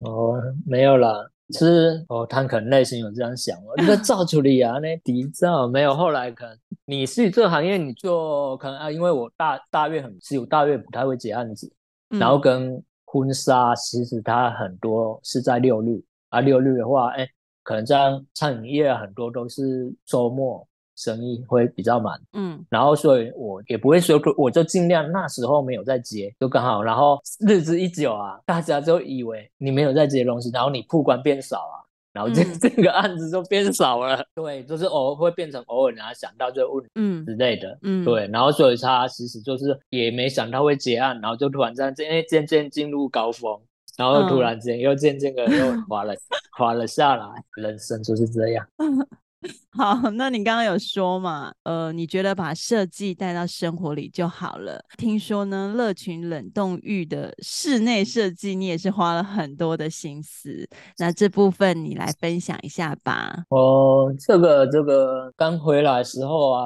[0.00, 1.10] 哦，没有啦。
[1.50, 5.94] 是哦，他可能内心有这样想哦，你在造出来啊，那底造没有。
[5.94, 11.72] 后来可能你是这个行业，你做可能啊，因为我大大月很细，我大月不太会接案子，
[12.10, 17.26] 嗯、然后跟婚纱其实它很多是在六日啊，六日的话，哎，
[17.62, 20.67] 可能这样餐饮业很多都是周末。
[20.98, 31.78] 生意会比较满，嗯，然后所以我也不会说，我就尽量那时候没有在接，就刚好，然后日子一久啊，大家就以为你没有在接东西，然后你曝光变少啊，
[32.12, 37.24] 然后这、嗯、 这个案子就变少了，对，就是偶尔会变成偶尔人家想到就问，嗯。
[37.24, 43.56] 之类的，嗯，对，然后所以他其实就是也没想到会结案，然后就突然这样，因为渐渐进入高峰，
[43.96, 46.12] 然后突然间又渐渐的又滑了，
[46.56, 48.66] 滑了下来，人生就是这样。
[49.70, 51.52] 好，那你刚刚有说嘛？
[51.62, 54.84] 呃，你觉得把设计带到生活里就好了。
[54.96, 60.68] 听说呢，乐群冷冻浴的室内设计，你也是花了很多的心思。
[60.98, 63.44] 那这部分你来分享一下吧。
[63.50, 66.64] 哦，这个这个刚回来时候啊。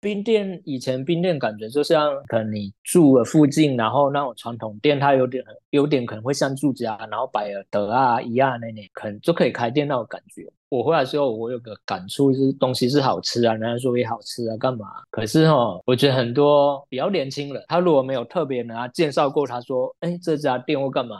[0.00, 10.46] 冰店以前冰店感觉就像可能你住的附近，然后那种传统店，它有点有点可能会像住家，然后摆了德啊、一样那那，可能就可以开店那种感觉。
[10.68, 14.86] 我回来之后，我有个感触是东西是好吃啊，人家说也好吃啊，干嘛？
[15.10, 21.16] 可是哦，我觉得很多比较年轻人，他如果没有特别人家介绍过，他说，哎，这家店或干嘛，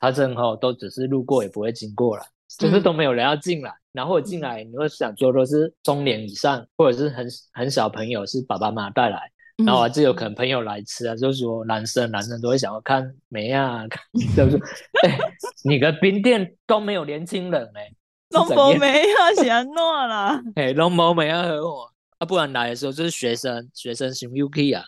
[0.00, 2.22] 他正好都只是路过，也不会经过了。
[2.58, 9.20] 就是都没有人要进来，然后进来，你会想说都是中年以上，或者是很很小朋友，是爸爸妈妈带来，
[9.64, 14.02] 然后就有可能朋友来吃啊，就是说男生男生都会想要看美啊，看
[14.36, 14.56] 就是，
[15.04, 15.18] 哎，
[15.64, 17.90] 你个冰店都没有年轻人哎，
[18.30, 24.84] 都没妹啊，嫌诺啦， 哎，都没妹啊和我，啊，不然来的时候就是学生，学生型 UK 啊。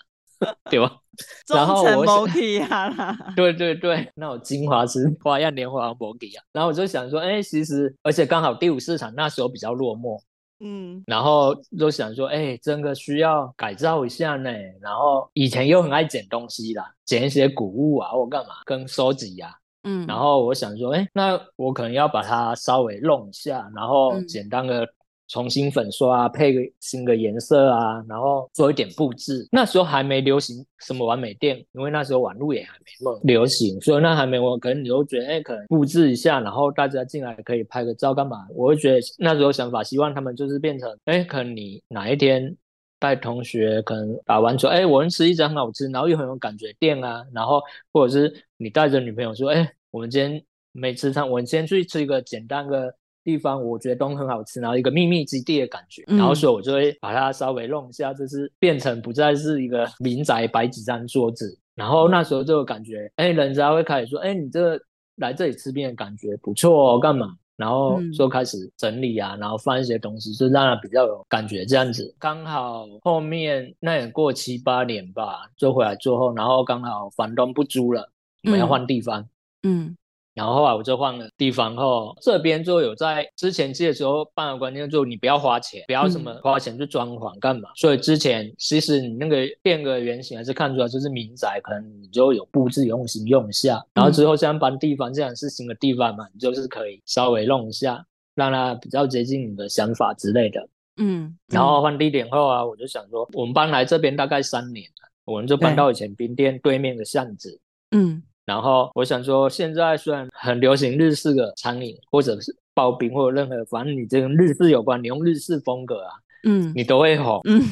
[0.70, 0.96] 对吧？
[1.52, 10.20] 然后我摩基啊，对对对，那种精华是 花样年华摩基啊，然后我就想说，哎，其实而且刚好第五市场那时候比较落寞，
[10.60, 14.50] 嗯，然后就想说，哎，真的需要改造一下呢。
[14.80, 24.88] 然后以前又很爱捡东西啦，捡一些古物啊，或干嘛，跟收集呀，嗯，然后我想说，哎，那我可能要把它稍微弄一下，然后简单的。
[25.28, 29.46] 重新粉刷，配个新的颜色啊，然后做一点布置。
[29.52, 38.46] 那时候还没流行什么完美店，因为那时候网络也还没那么流行，所以那还没我可能你会觉得，哎，可能布置一下，然后大家进来可以拍个照干嘛？
[38.54, 42.56] 我会觉得那时候想法，希望他们就是变成，哎，可能你哪一天
[42.98, 47.60] 带同学，可能打完球，哎，我能吃一张很好吃，然后又很有感觉店啊，然后
[47.92, 52.94] 或者是你带着女朋友说，哎，我们今天没吃餐，我们今天去吃一个简单的。
[53.24, 64.80] 地方我觉得都很好吃，然后一个秘密基地的感觉，嗯、然后所以我就会把它稍微弄一下，就是变成不再是一个民宅摆几张桌子，然后那时候就有感觉，哎，人家会开始说，哎，你这个
[65.16, 67.36] 来这里吃面的感觉不错哦，干嘛？
[67.56, 72.14] 然后就开始整理啊，然后放一些东西，就让它比较有感觉这样子。
[72.18, 78.10] 刚好后面那也过七八年吧，就回来做后，然后刚好房东不租了，
[78.44, 79.28] 我们要换地方，
[79.64, 79.96] 嗯。
[80.38, 87.68] 嗯然后后来我就换了地方后，这边就有在之前接的时候办的观念，就你不要花钱，不要什么花钱去装潢干嘛。
[87.70, 93.84] 嗯、所以之前其实你那个变个原型还是看出来就是民宅，可能你就有布置用心用一下。
[93.94, 98.04] 然后之后像搬地方这样是新的地方嘛，你就是可以稍微弄一下，
[98.36, 100.60] 让它比较接近你的想法之类的。
[100.98, 101.24] 嗯。
[101.24, 107.60] 嗯然后换地点后啊，我就想说，我们搬来这边大概三年了，我们就搬到以前冰店对面的巷子。
[107.90, 108.22] 嗯。
[108.48, 117.38] 然后我想说，现在虽然很流行日式的餐饮，或者是刨冰，或者任何，反正你这跟日式有关，你用日式风格啊，嗯，你都会红。
[117.44, 117.62] 嗯，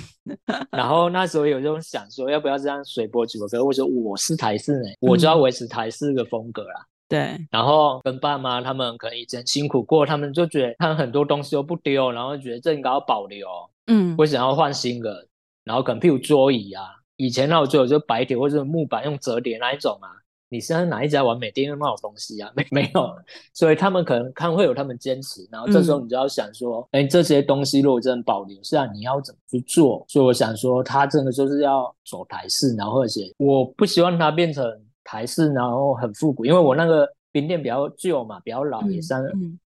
[0.71, 3.49] 然后那时候有这种想说，要不要这样随波逐流？
[3.49, 6.87] 可是我说我是台式呢，我就要维持台式的风格啦。
[7.09, 7.49] 对、嗯。
[7.51, 13.49] 然后跟爸妈他们可能以前辛苦过，他们就觉得他们很多东西都不丢，然后觉得这应该要保留。
[13.87, 14.15] 嗯。
[14.19, 15.27] 我想要换新的，
[15.65, 16.85] 然后可能譬如桌椅啊，
[17.17, 20.13] 以前那我就有就白铁或者木板用折叠那一种啊。
[20.49, 22.51] 你现在哪一家完美店有那种东西啊？
[22.55, 23.17] 没没有，
[23.53, 30.05] 所以他们可能看会有他们坚持，然后这时候你就要想说，哎、嗯，这些东西如果真的保留下，你要怎么去做？
[30.09, 34.65] 所以我想说，他真的就是要走台式，然后而且我不希望它变成
[35.03, 39.25] 台式，然后很复古，因为我那个冰店比较旧嘛，比较老，也三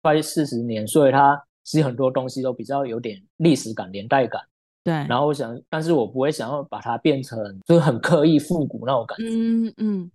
[0.01, 4.41] 快四十年，所以它其实很多东西都比较有点历史感、年代感。
[4.83, 9.25] 对，然后我想，但是我不会想要把它变成就是很刻意复古那种感觉。
[9.29, 10.11] 嗯嗯。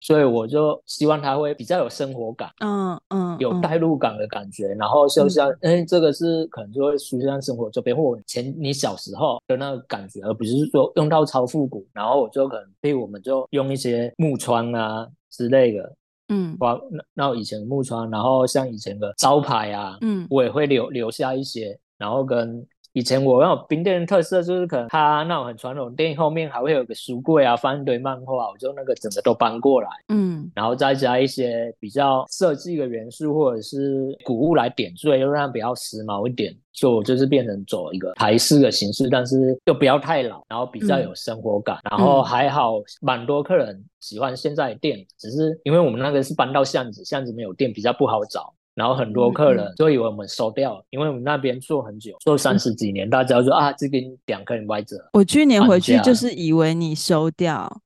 [0.00, 11.86] 嗯所以我就希望它会比较有生活感，嗯嗯，有代入感的感觉，然后就像，哎，这个是可能就会出现在生活周边，或前你小时候的那个感觉，而不是说用到超复古。
[11.92, 15.94] 然后我就可能，譬如我们就用一些木窗啊之类的，
[16.30, 22.66] 嗯，哇，那那以前的木窗，然后像以前的招牌啊，嗯，我也会留留下一些，然后跟。
[22.92, 48.52] 以前我那种冰店的特色就是，可能它那种很传统店后面还会有个书柜啊，放一堆漫画，我就那个整个都搬过来，嗯，然后再加一些比较设计的元素或者是古物来点缀，又让它比较时髦一点，所以我就是变成走一个台式的形式，但是又不要太老，然后比较有生活感，嗯、然后还好蛮多客人喜欢现在的店，只是因为我们那个是搬到巷子，巷子没有店，比较不好找。
[48.80, 54.96] 然后很多客人就以为我们收掉因为我们那边做很久，做三十几年，嗯、大家说啊，这边两个人歪着。
[55.12, 57.82] 我去年回去就是以为你收掉，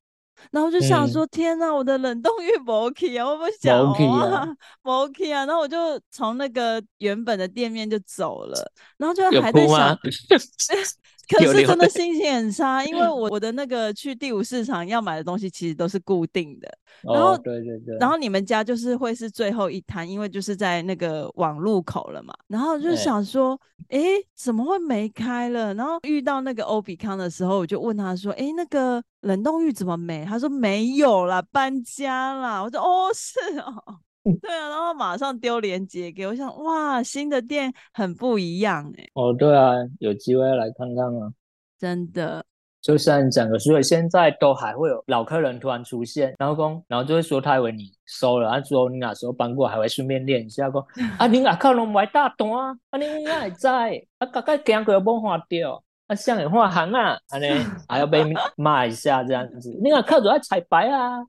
[0.51, 4.47] 然后就想说，嗯、天哪，我的冷冻浴没 OK 啊，我不想啊，
[4.81, 5.77] 没 OK 啊，然后我就
[6.09, 9.99] 从那个原本的店面就走了，然后就还在想。
[11.29, 16.69] 可是真的心情很差，因为我 我的那个去第五市场要买的东西其实都是固定的，
[17.01, 23.59] 然后、哦、对对对，然后你们家就是会是最后一摊，因为就是在那个网路口了嘛，然后就想说，
[23.89, 25.73] 哎、欸，怎么会没开了？
[25.73, 30.23] 然后遇到那个欧比康的时候，我就问他说，哎、欸，那个冷冻玉怎么没？
[30.25, 32.61] 他说没有啦，搬家啦。
[32.61, 33.99] 我说哦，是哦。
[34.41, 39.07] 对啊，然后马上丢链接给我，想哇，新的店很不一样哎。
[39.13, 41.31] 哦，对啊，有机会来看看啊。
[41.77, 42.43] 真的，
[42.81, 50.85] 就像你讲的，所以现在都还会有老客人突然出现，然后讲，然后就会说他以为你收了，啊，说你哪时候搬过，还会顺便练一下，讲
[51.19, 57.47] 啊，你阿靠拢买大单，啊，你应该还在，啊，刚刚讲过又没换掉，啊，像你换行啊，安尼
[57.87, 58.23] 还要被
[58.55, 61.19] 骂一下这样子，你阿靠主要彩排啊。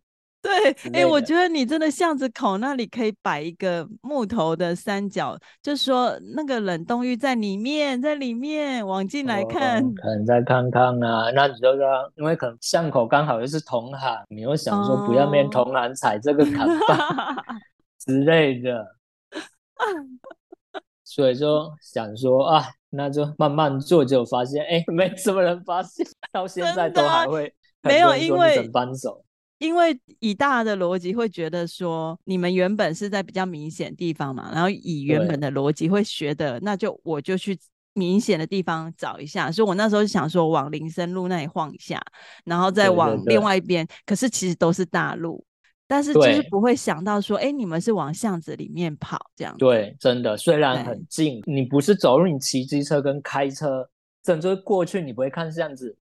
[0.47, 11.32] 对，哎、欸，我觉得你真的巷子口那里可以摆一个木头的三角，就说那个冷冻浴在里面，在里面往进来看，哦、可能再看看啊。
[11.34, 17.36] 那你就说，因为可能巷口刚好又是同行，你又想说不要面同行踩这个看板
[17.99, 18.86] 之类的，
[21.03, 29.24] 所以就想说啊，那就慢慢做，就发现哎，没什么人发现，到现在都还会没有，因为扳手。
[29.59, 37.59] 因为以大的逻辑会觉得说，你们原本是在比较明显地方嘛，然后以原本的逻辑会学的，那就我就去
[37.94, 39.50] 明显的地方找一下。
[39.50, 41.98] 所以我那时候就想说，往林森路那里晃一下，
[42.44, 43.86] 然后再往另外一边。
[43.86, 45.42] 对对对，可是其实都是大路，
[45.88, 49.57] 但是就是不会想到说，哎，你们是往巷子里面跑这样。
[49.57, 53.88] 对，真的，虽然很近，你不是走路，你骑机车跟开车，
[54.22, 55.96] 整个过去你不会看巷子。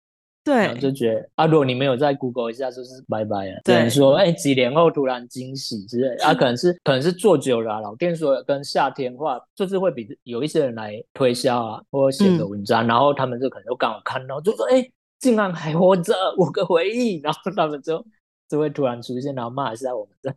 [0.46, 3.60] 对，就觉得啊，如果你没有在 Google 一下，就是拜拜了。
[3.66, 14.88] 对，说哎，几年后突然惊喜之类，啊， 可能是可能是做久了，啊，老店说跟夏天话，就是会比有一些人来推销啊，或者写个文章，嗯，然后他们就可能就刚好看到，就说哎，
[15.20, 18.06] 竟然还活着，我个回忆，然后他们就
[18.48, 20.32] 就会突然出现，然后骂一下我们这。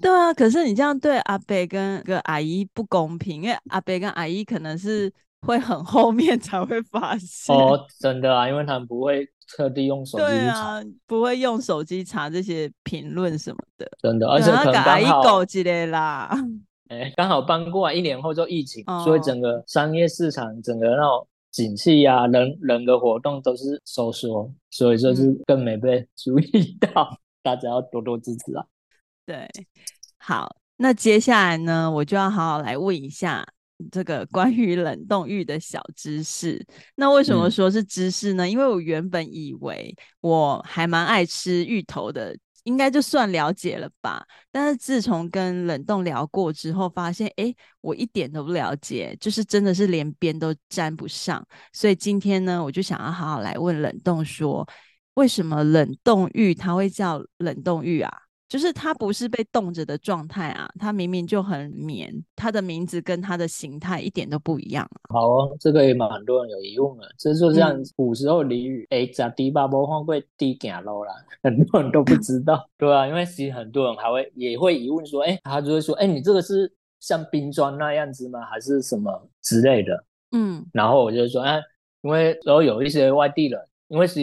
[0.00, 5.12] 对啊，可是你这样对阿伯跟个阿姨不公平，因为阿伯跟阿姨可能是
[5.44, 7.54] 会很后面才会发现。
[7.54, 9.28] 哦，真的啊，因为他们不会。
[9.46, 16.34] 特地用手机查，对啊，不会用手机查这些评论什么的，真的，而且可能刚好之类啦，
[16.88, 28.64] 哎，刚好搬过来一年后就疫情，哦，所以整个商业市场整个那种景气啊，人人的活动都是收缩，所以就是更没被注意到，嗯，大家要多多支持啊。
[29.26, 29.46] 对，
[30.16, 33.46] 好，那接下来呢，我就要好好来问一下。
[33.90, 36.64] 这个关于冷冻芋的小知识，
[36.94, 38.44] 那为什么说是知识呢？
[38.44, 44.24] 嗯、因为我原本以为我还蛮爱吃芋头的，应该就算了解了吧。
[44.52, 51.44] 但是自从跟冷冻聊过之后，发现诶，我一点都不了解，就是真的是连边都沾不上。
[51.72, 54.66] 所以今天呢，我就想要好好来问冷冻说，
[55.14, 58.10] 为什么冷冻芋它会叫冷冻芋啊？
[58.48, 65.00] 就是它不是被冻着的状态啊，它明明就很绵，它的名字跟它的形态一点都不一样啊。
[65.08, 72.68] 好哦，这个也蛮很多人有疑问的，这就像古时候俚语，哎、嗯，吃猪肉没看过猪走路啦， 很多人都不知道。
[72.78, 78.44] 对啊，因为其实很多人还会也会疑问说，哎，他就会说，哎，你这个是像冰砖那样子吗？
[78.44, 80.04] 还是什么之类的？
[80.32, 81.60] 嗯，然后我就说，哎，
[82.02, 84.20] 因为然后有一些外地人，因为是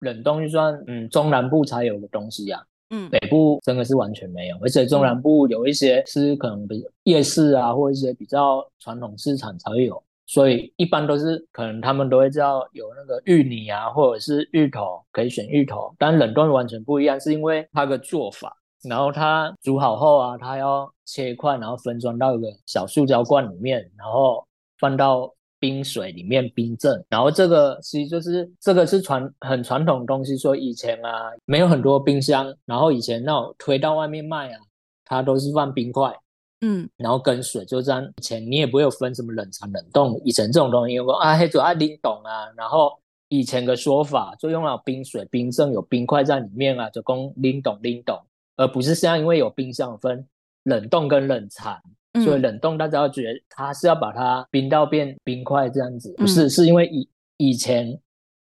[0.00, 2.66] 冷冻就算嗯中南部才有的东西呀、啊。
[2.94, 15.92] 嗯，北部真的是完全没有，而且中南部有一些是可能比夜市啊，或一些比较传统市场才会有，所以一般都是可能他们都会叫有那个芋泥啊，或者是芋头，可以选芋头。
[15.98, 18.56] 但冷冻完全不一样，是因为它的做法，
[18.88, 24.46] 然后它煮好后啊，它要切块，然后分装到一个小塑胶罐里面，然后
[24.78, 25.33] 放到。
[25.64, 30.36] 冰水里面冰镇，然后这个其实就是这个是传很传统的东西。
[30.36, 34.60] 说以前啊，没有很多冰箱，然后以前那种推到外面卖啊，
[35.06, 36.14] 它都是放冰块，
[36.60, 38.04] 嗯，然后跟水就这样。
[38.18, 42.44] 以前你也不会有分什么冷藏冷冻，以前这种东西有个啊，黑主爱拎懂啊。
[42.58, 42.92] 然后
[43.30, 48.20] 以前的说法就用了冰水冰镇，有冰块在里面啊，就供拎懂拎懂，
[48.58, 50.28] 而不是像因为有冰箱分
[50.64, 51.80] 冷冻跟冷藏。
[52.22, 57.08] 所以冷冻，大家要觉得它是要把它冰到变冰块这样子，不是，是因为以
[57.38, 57.98] 以前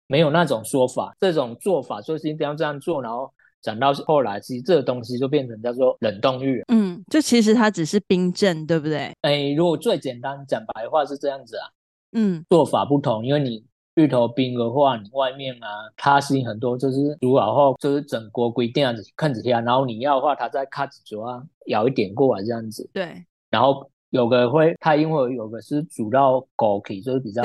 [0.06, 6.62] 没有那种说法，这种做法就是一定要这样做，然后讲到后来，其实这个东西就变成叫做冷冻浴。
[6.68, 9.10] 嗯，就其实它只是冰镇，对不对？
[9.22, 11.64] 哎，如果最简单讲白话是这样子啊，
[12.12, 13.64] 嗯，做法不同，因为你
[13.94, 22.90] 芋头冰的话，你外面啊，它是很多就是煮好后就是整锅规定样子看着下，然后你要的话，它再卡子煮啊，舀一点过来这样子。
[22.92, 23.24] 对。
[23.52, 27.42] 然后有个会，它因为有个是煮到狗皮，就是比较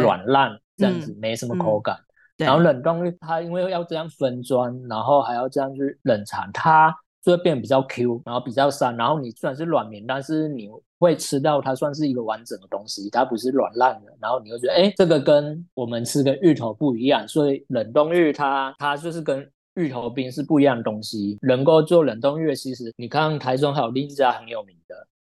[0.00, 1.96] 软烂这样子，嗯、没什么口感。
[2.38, 8.94] 嗯、然后冷冻它因为要这样分装，然后还要这样去冷藏，它就会变比较 Q，然后比较散。
[8.96, 14.12] 然后你虽然是软绵，但是你会吃到它算是一个完整的东西，它不是软烂的。
[14.20, 17.26] 然后你会觉得，哎，这个跟我们吃的芋头不一样。
[17.26, 21.38] 所以冷冻芋它它就是跟芋头冰是不一样的东西。
[21.42, 24.75] 能够做冷冻芋，其实你看台中还有另一家很有名的。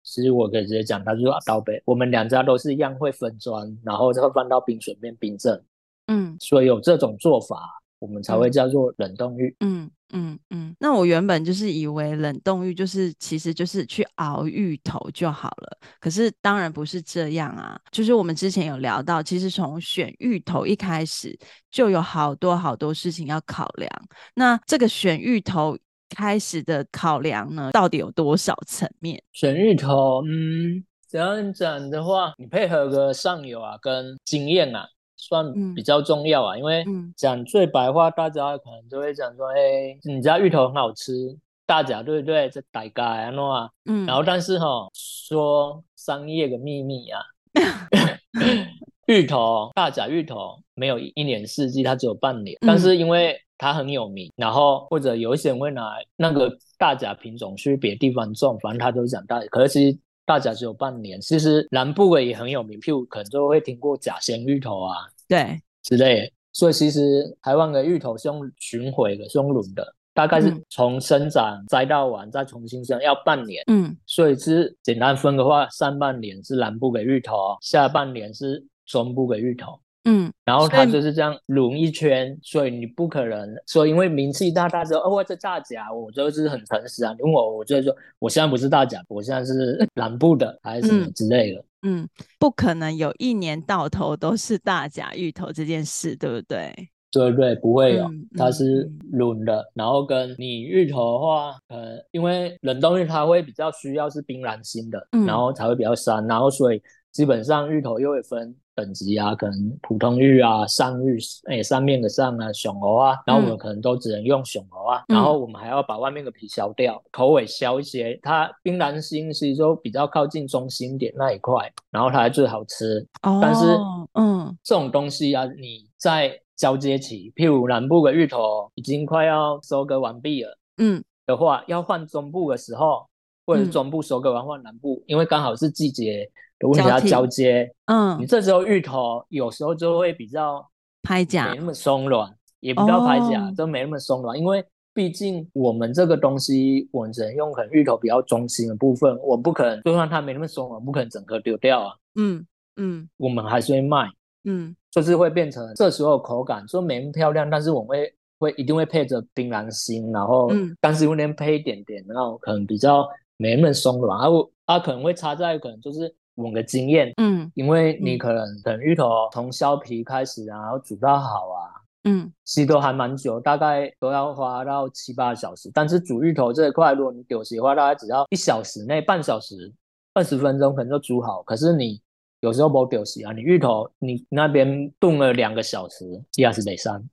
[0.08, 5.62] 其实我可以直接讲，他就是刀北，我们两家都是一样会分装，然后再放到冰水里面冰镇。
[6.08, 9.54] 嗯，所以有这种做法，我们才会叫做冷冻浴。
[9.60, 10.74] 嗯嗯嗯。
[10.80, 17.78] 那我原本就是以为冷冻浴就是其实就是去熬芋头就好了，可是当然不是这样啊。
[17.92, 21.38] 就是我们之前有聊到，其实从选芋头一开始
[21.70, 23.92] 就有好多好多事情要考量。
[24.34, 25.78] 那这个选芋头。
[26.10, 29.22] 开始的考量呢，到底有多少层面？
[29.34, 36.56] 选芋头，嗯，怎样讲的话，你配合个上游啊，跟经验啊，算比较重要啊。
[36.56, 36.86] 嗯、因为
[37.16, 42.50] 讲最白话，大家可能就会讲说，哎、欸，你家芋头很好吃，大甲对不对？
[42.50, 47.22] 这大家啊，喏啊，嗯，然后但是哈，说商业的秘密啊。
[49.08, 52.58] 芋头，大甲芋头没有一年四季，它只有半年。
[52.68, 59.48] 但是因为它很有名，然后或者有一些人会拿那个大甲品种去别的地方种，反正他都讲大甲。
[59.48, 61.20] 可是其实大甲只有半年。
[61.22, 64.96] 其实南部的也很有名，譬如可能就会听过甲仙芋头啊，
[65.28, 66.32] 对，之类。
[66.54, 69.94] 所以其实台湾的芋头是用巡回的，是用轮的。
[70.14, 96.74] 大概是从生长摘到完再重新生要半年，嗯，所以是简单分的话，上半年是南部的芋头，下半年是中部的芋头，嗯，然后它就是这样轮一圈，所以你不可能说因为名气大，大之后哦，我这大甲，我就是很诚实啊，因为我我就说我现在不是大甲，我现在是 南部的还是什么之类的，嗯，嗯，不可能有一年到头都是大甲芋头这件事，对不对？
[97.10, 98.06] 对对，不会有，
[98.38, 99.66] 它是轮的。
[99.74, 106.26] 然后跟你芋头的话，呃，因为冷冻芋它会比较需要是冰蓝心的，嗯，然后才会比较酸。
[106.28, 106.82] 然后所以
[107.14, 115.16] 基本上芋头又会分等级啊，可能普通芋啊、上芋，哎，上面的上啊、熊猴啊，然后我们可能都只能用熊猴啊，嗯。
[115.16, 118.20] 然后我们还要把外面的皮削掉，口尾削一些。
[118.22, 123.04] 它冰蓝心其实都比较靠近中心点那一块，然后它还最好吃。
[123.24, 123.66] 哦，但是，
[124.14, 133.08] 嗯，这种东西啊，你在交接期，譬如南部的芋头已经快要收割完毕了，嗯，的话要换中部的时候，
[133.44, 140.66] 或者中部收割完换南部，嗯，因为刚好是季节的问题要交接，嗯，你这时候芋头有时候就会比较
[141.04, 152.46] 拍假，没那么松软，也不叫拍假，都没那么松软，因为毕竟我们这个东西，我们只能用可能芋头比较中心的部分，我不可能就算它没那么松软，不可能整个丢掉啊，嗯
[152.78, 154.10] 嗯，我们还是会卖。
[154.50, 160.50] 嗯，就是会变成这时候口感说没那么漂亮，但是我们会会一定会配着槟榔心，然后
[160.80, 163.06] 但是用点配一点点，然后可能比较
[163.36, 171.68] 没那么松软，然后它可能会插在可能就是我们的经验，嗯，因为你可能等芋头从削皮开始啊，然后煮到好啊，
[172.06, 179.74] 嗯，其实都还蛮久，大概都要花到七八小时，但是煮芋头这一块，如果你丢弃的话，大概只要一小时内，半小时、
[180.14, 182.02] 二十分钟可能就煮好，可是你。
[182.42, 187.04] 有时候不丢弃啊，你芋头你那边炖了两个小时，也是得删。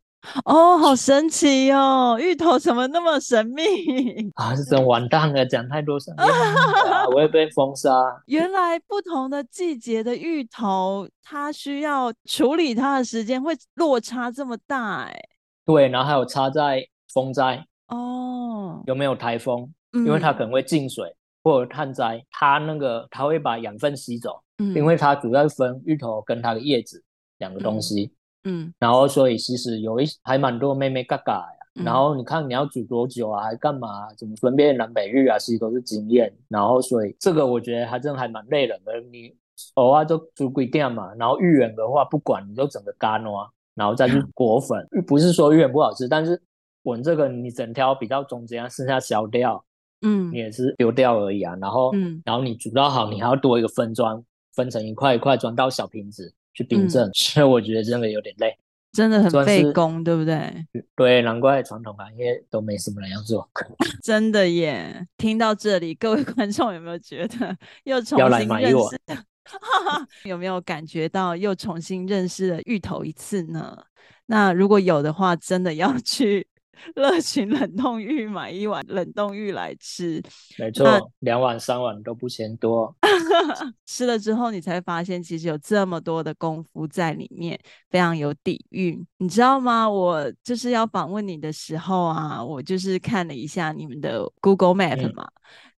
[0.45, 2.18] 哦，好神奇哦！
[2.20, 3.62] 芋头怎么那么神秘
[4.35, 4.55] 啊？
[4.57, 7.91] 是真完蛋了，讲太多神秘、啊，我会被封杀。
[8.27, 15.20] 原来不同的季节的芋头，它需要处理它的时间会落差这么大哎。
[15.64, 20.07] 对，然后还有差在风灾哦，有没有台风、嗯？
[20.07, 24.41] 因为它可能会进水或者旱灾，它那个它会把养分吸走。
[24.59, 27.03] 嗯，因为它主要分芋头跟它的叶子
[27.39, 28.11] 两个东西，嗯，
[28.45, 34.76] 嗯，然后所以其实有一还蛮多妹妹嘎嘎呀，嗯，然后你看你要煮多久啊，还干嘛，啊，怎么分辨？
[34.76, 39.34] 南北玉啊，其实都是经验，然后所以这个我觉得还真的还蛮累人的，你
[39.74, 46.40] 偶尔就煮几点嘛，然后芋圆的话不管你就整个干哦，然后再去裹粉，嗯，不是说芋圆不好吃，但是
[46.82, 49.64] 我这个你整条比较中间，剩下削掉，
[50.03, 54.24] 嗯，你也是丢掉而已啊，然后，嗯，然后你煮到好，你还要多一个分装。
[54.57, 58.57] 分成一块一块装到小瓶子去冰镇，嗯， 所以我觉得真的有点累，
[58.93, 60.67] 真的很费工，对不对？
[60.97, 63.49] 对，难怪传统行业都没什么人要做。
[64.03, 65.07] 真的耶！
[65.17, 68.99] 听到这里，各位 观众有没有觉得又重新认识？
[70.25, 73.77] 有没有感觉到又重新认识了芋头一次呢？
[74.27, 76.47] 那如果有的话，真的要去。
[76.97, 80.22] 乐群冷冻玉买一碗冷冻玉来吃，
[80.59, 82.95] 没错，两碗三碗都不嫌多。
[83.87, 87.59] 吃了之后，你才发现其实有这么多的功夫在里面，
[87.91, 89.05] 非常有底蕴。
[89.18, 89.89] 你知道吗？
[89.89, 95.33] 我就是要访问你的时候啊，我就是看了一下你们的 Google Map 嘛，嗯、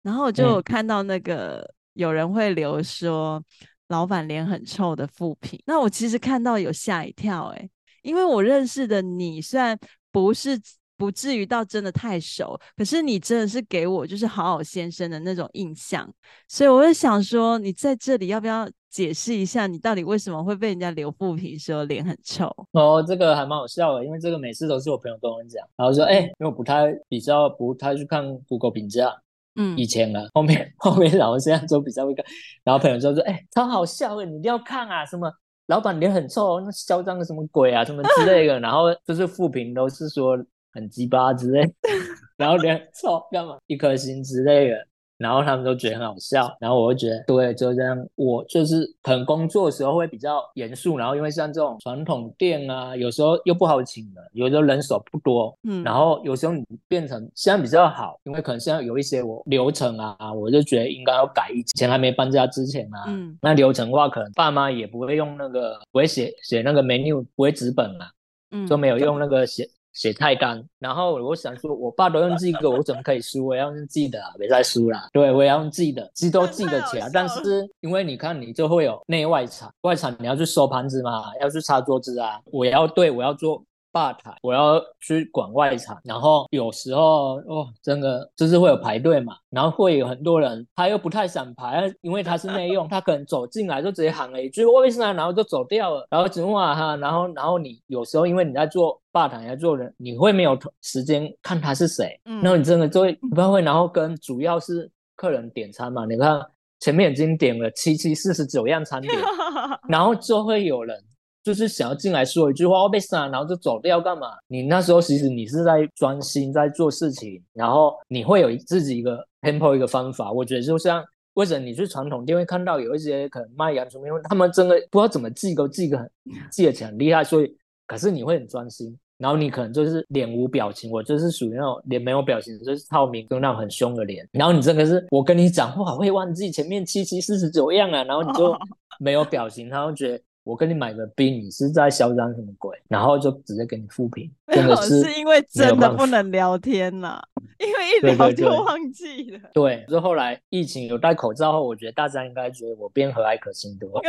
[0.03, 3.43] 然后我就有看到那个有人会留说
[3.87, 5.61] 老板脸很臭的负评。
[5.65, 7.69] 那我其实看到有吓一跳哎、欸，
[8.01, 9.77] 因为我认识的你虽然
[10.11, 10.59] 不是。
[10.97, 16.09] 不至于到真的太熟，可是你真的是给我就是好好先生的那种印象，
[16.47, 22.45] 所以我就想说，你在这里要不要解释一下，你到底为什么会被人家留负评说脸很臭？
[22.71, 29.13] 哦，这个还蛮好笑的，因为这个每次都是我朋友跟我讲，然后说，哎、欸，因为我不太比较不太去看 Google 评价，
[29.55, 32.23] 嗯，以前了，后面后面然后现在都比较会看，
[32.63, 35.29] 然后朋友就说，哎、欸，超好笑的，你一定要看啊，什么
[35.67, 40.37] 老板脸很臭，那嚣张的什么鬼啊，什么之类的，然后就是负评都是说。
[40.75, 41.63] 很鸡巴之类，
[42.37, 43.57] 然后脸臭干嘛？
[43.65, 44.85] 一颗星之类的。
[45.17, 47.97] 然后他们都觉得很好笑，然后我会觉得对，就这样。
[48.15, 61.49] 我就是可能工作的时候会比较严肃，然后因为像这种传统店啊，有时候又不好请的，有时候人手不多，嗯，然后有时候你变成现在比较好，因为可能现在有一些我流程啊，我就觉得应该要改。
[61.55, 68.11] 以前还没搬家之前啊，嗯，那流程的话，可能爸妈也不会用那个，不会写写那个 menu，不会纸本啊，
[68.51, 69.65] 嗯，就没有用那个写。
[69.95, 73.47] 写菜单，然后我想说，我爸都用这个，我怎么可以输？
[73.47, 75.09] 我要用记的，别再输了。
[75.11, 77.09] 对，我要用记的，记都记得起来。
[77.11, 83.63] 但是因为你看，你就会有内外场，外场你要去收盘子嘛，要去擦桌子啊，我要对，我要做。
[83.95, 106.45] 吧台，我要去管外场，然后有时候哦，真的就是会有排队嘛，然后会有很多人，他又不太想排，因为他是内用，他可能走进来就直接喊了一句“我为什么”，然后就走掉了，然后只问哈，然后然后你有时候因为你在做吧台，在做人，你会没有时间看他是谁，嗯，然后你真的就会不太会，然后跟主要是客人点餐嘛，你看
[106.81, 109.13] 前面已经点了七七四十九样餐点，
[109.87, 111.01] 然后就会有人。
[111.45, 114.29] 就是想要进来说一句话，我被杀，然后就走掉干嘛？
[114.47, 120.31] 你那时候其实你是在专心在做事情，然后你会有自己一个 tempo 一个方法。
[120.31, 126.09] 我觉得就像为什么你去传统店会看到有一些可能卖阳春面，他们真的不知道怎么记都记个很
[126.51, 138.57] 记得很厉害，所以可是你会很专心，然后你可能就是脸无表情，我就是属于那种脸没有表情，就是透明跟那种很凶的脸，然后你真的是我跟你讲话会忘记前面七七四十九样啊，然后你就
[138.97, 140.23] 没有表情，然后觉得。
[140.45, 142.79] 我跟你买个冰，你是在嚣张什么鬼？
[142.87, 147.19] 然后就直接给你负评，真的是，是因为真的不能聊天呐，
[147.59, 149.39] 因为一聊就忘记了。
[149.53, 154.01] 对，就后来疫情有戴口罩后，我觉得大家应该觉得我变和蔼可亲多。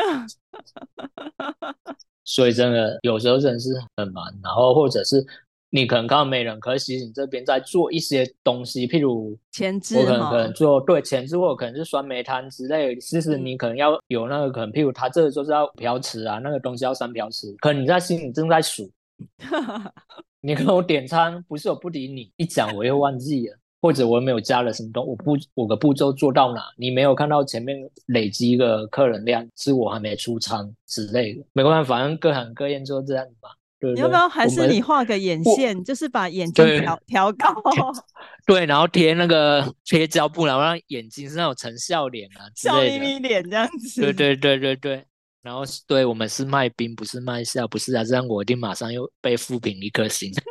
[2.22, 5.26] 所以真的有时候真的是很忙，然后或者是。
[5.70, 13.00] 你可能看到没人，可是其实你这边在做一些东西，譬如前置，我可能可能做对前置，或者可能是酸梅汤之类的。
[13.00, 18.90] 其实你可能要有那个可能，譬如他这个就是要瓢池啊，那个东西要三瓢池，可能你在心里正在数。
[20.40, 31.42] 你跟我点餐，不是我不理你，一讲我又忘记了，或者我又没有加了什么东西，我步我的步骤做到哪，你没有看到前面累积一个客人量，是我还没出餐之类的。
[31.52, 33.55] 没关系，反正各行各业就这样子吧。
[33.78, 37.54] 对对，你要不要还是你画个眼线，就是把眼睛调调高？
[38.46, 44.00] 对，然后贴那个贴胶布，然后让眼睛是那种成笑脸啊，笑眯眯脸这样子。
[44.00, 45.04] 对对对对对，
[45.42, 50.32] 然后对我们是卖冰，不是卖笑，不是啊，这样我一定马上又被负评一颗星。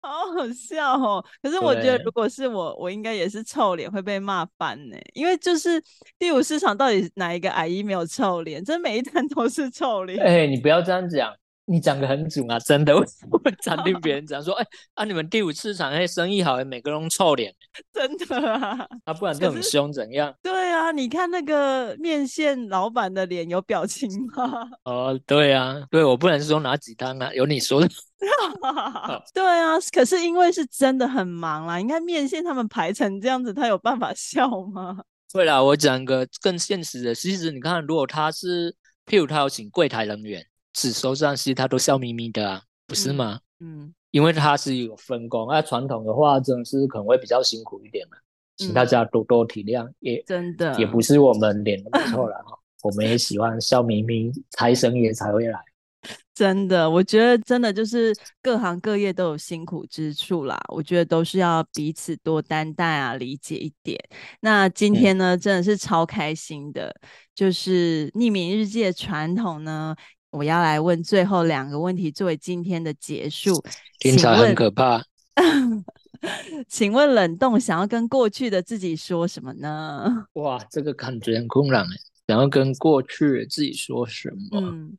[0.00, 1.24] 好好笑哦！
[1.42, 4.96] 可是我觉得，如果是我，我应该也是臭脸会被骂翻呢。
[5.14, 5.82] 因为就是
[6.16, 8.64] 第五市场到底哪一个阿姨没有臭脸？
[8.64, 10.16] 这每一单都是臭脸。
[10.24, 11.34] 哎，你不要这样讲。
[11.68, 17.52] 你讲的很准啊，真的，我会常听别人讲说，哎、欸，啊，你们第五市场那生意好，每个人都臭脸，
[17.92, 20.32] 真的啊，啊，不然这么凶怎样？
[20.42, 24.68] 对啊，你看那个面线老板的脸有表情吗？
[24.84, 27.88] 哦，对啊，对，我不能说哪几单啊，有你说的。
[29.34, 34.98] 对啊，可是因为是真的很忙啦，你看面线他们排成这样子，他有办法笑吗？
[35.32, 38.72] 对啦，我讲个更现实的，其实你看，如果他是，
[39.04, 40.46] 譬如他有请柜台人员。
[40.76, 43.40] 只收账期，他都笑眯眯的啊，不是吗？
[43.60, 48.18] 嗯，嗯，因为他是有分工，那传统的话，真的是可能会比较辛苦一点嘛，
[48.58, 55.58] 请大家多多体谅，也真的也不是我们脸都没错了哈，我们也喜欢笑眯眯，财神爷才会来。
[56.36, 63.98] 真的，我觉得真的就是各行各业都有辛苦之处啦，我觉得都是要彼此多担待啊，理解一点。
[64.40, 66.94] 那今天呢，嗯、真的是超开心的，
[67.34, 69.96] 就是匿名日记的传统呢。
[70.36, 73.64] 我要来问最后两个问题，作为今天的结束。
[73.98, 75.02] 听起来很可怕。
[76.68, 80.26] 请问冷冻想要跟过去的自己说什么呢？
[80.34, 81.96] 哇，这个感觉很空冷哎。
[82.26, 84.60] 想要跟过去的自己说什么？
[84.60, 84.96] 嗯，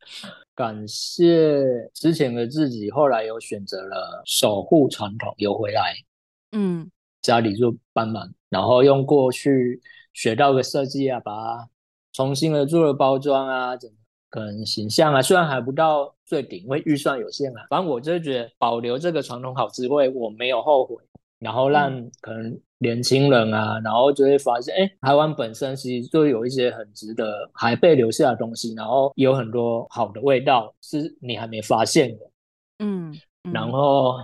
[0.56, 1.62] 感谢
[1.94, 5.94] 之前的自己，后来有选择了守护传统，有回来。
[6.54, 6.90] 嗯，
[7.22, 9.82] 家里就帮忙，然后用过去
[10.14, 11.70] 学到的设计啊，把它
[12.14, 13.76] 重新的做了包装啊？
[14.30, 17.62] 可能形象啊，虽然还不到最顶，因为预算有限啊。
[17.70, 20.96] 反正我就是觉得保留这个传统好滋味，我没有后悔。
[21.40, 32.26] 然后让可能年轻人啊，然后就会发现，哎，台湾本身其实就有一些很值得还被留下的东西，然后有很多好的味道是你还没发现的。
[32.80, 34.16] 嗯，嗯，然后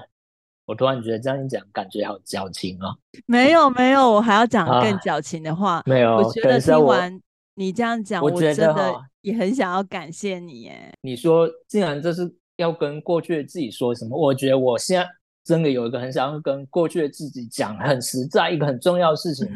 [0.66, 2.97] 我突然觉得这样一讲，感觉好矫情哦。
[3.28, 5.74] 没有没有，我还要讲更矫情的话。
[5.76, 7.22] 啊，没有，我觉得听完
[7.56, 9.01] 你这样讲，我真的。
[9.24, 10.91] 也很想要感谢你耶。
[11.01, 15.08] 你说，既然这是要跟过去的自己说什么，我觉得我现在
[15.45, 19.47] 真的有一个很想要跟过去的自己讲，很实在一个很重要的事情，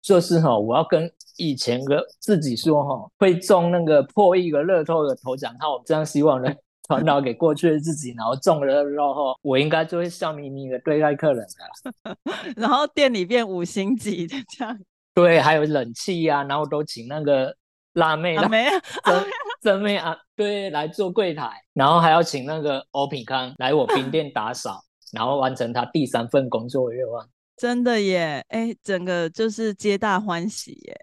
[0.00, 6.52] 就是哈，我要跟以前的自己说哈，会中那个破亿的乐透的头奖号，这样希望呢
[6.88, 11.46] 传导给过去的自己，然后中了之后，我应该就会笑眯眯的对待客人
[12.02, 12.16] 了，
[12.58, 14.76] 然后店里变五星级的这样。
[15.14, 17.54] 对，还有冷气呀、啊，然后都请那个
[17.94, 18.66] 辣妹、辣妹、
[19.04, 19.24] 真
[19.60, 24.80] 真妹啊，对，来做柜台，然后还要请那个欧品康来我冰店打扫。
[25.12, 28.42] 然后完成他第三份工作的愿望，真的耶！
[28.48, 31.00] 哎，整个就是皆大欢喜耶。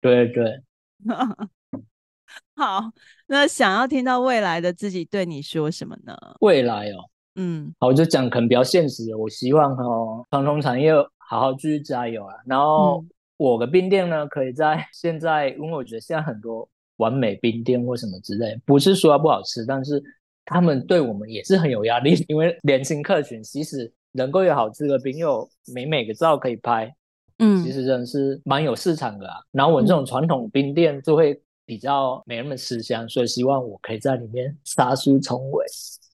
[0.00, 0.60] 对 对。
[2.56, 2.90] 好，
[3.28, 6.12] 那想要听到未来的自己对你说什么呢？
[6.40, 9.16] 未来哦，嗯，好，我就讲可能比较现实的。
[9.16, 12.34] 我希望哦，传统产业好好继续加油啊。
[12.44, 13.04] 然后
[13.42, 20.02] 我的冰店呢，可以在现在，因为我觉得现在很多完美冰店或什么之类，不是说它不好吃，但是。
[20.44, 26.92] 他们对我们也是很有压力，因为年轻客群其实能够有好吃的冰，又美美的照可以拍，
[27.38, 29.36] 嗯，其实真的是蛮有市场的啊。
[29.52, 35.64] 然后我这种传统冰店就会比较没那么吃香，所以希望我可以在里面杀出重围，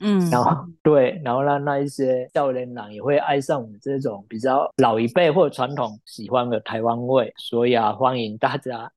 [0.00, 7.32] 嗯，然后对，然后让那一些少年郎也会爱上我们这种比较老一辈或者传统喜欢的台湾味。
[7.36, 8.90] 所以啊，欢迎大家。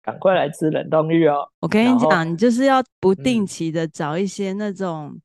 [0.00, 1.46] 赶快来吃冷冻芋哦！
[1.60, 5.20] 我跟你讲，你就是要不定期的找一些那种，嗯、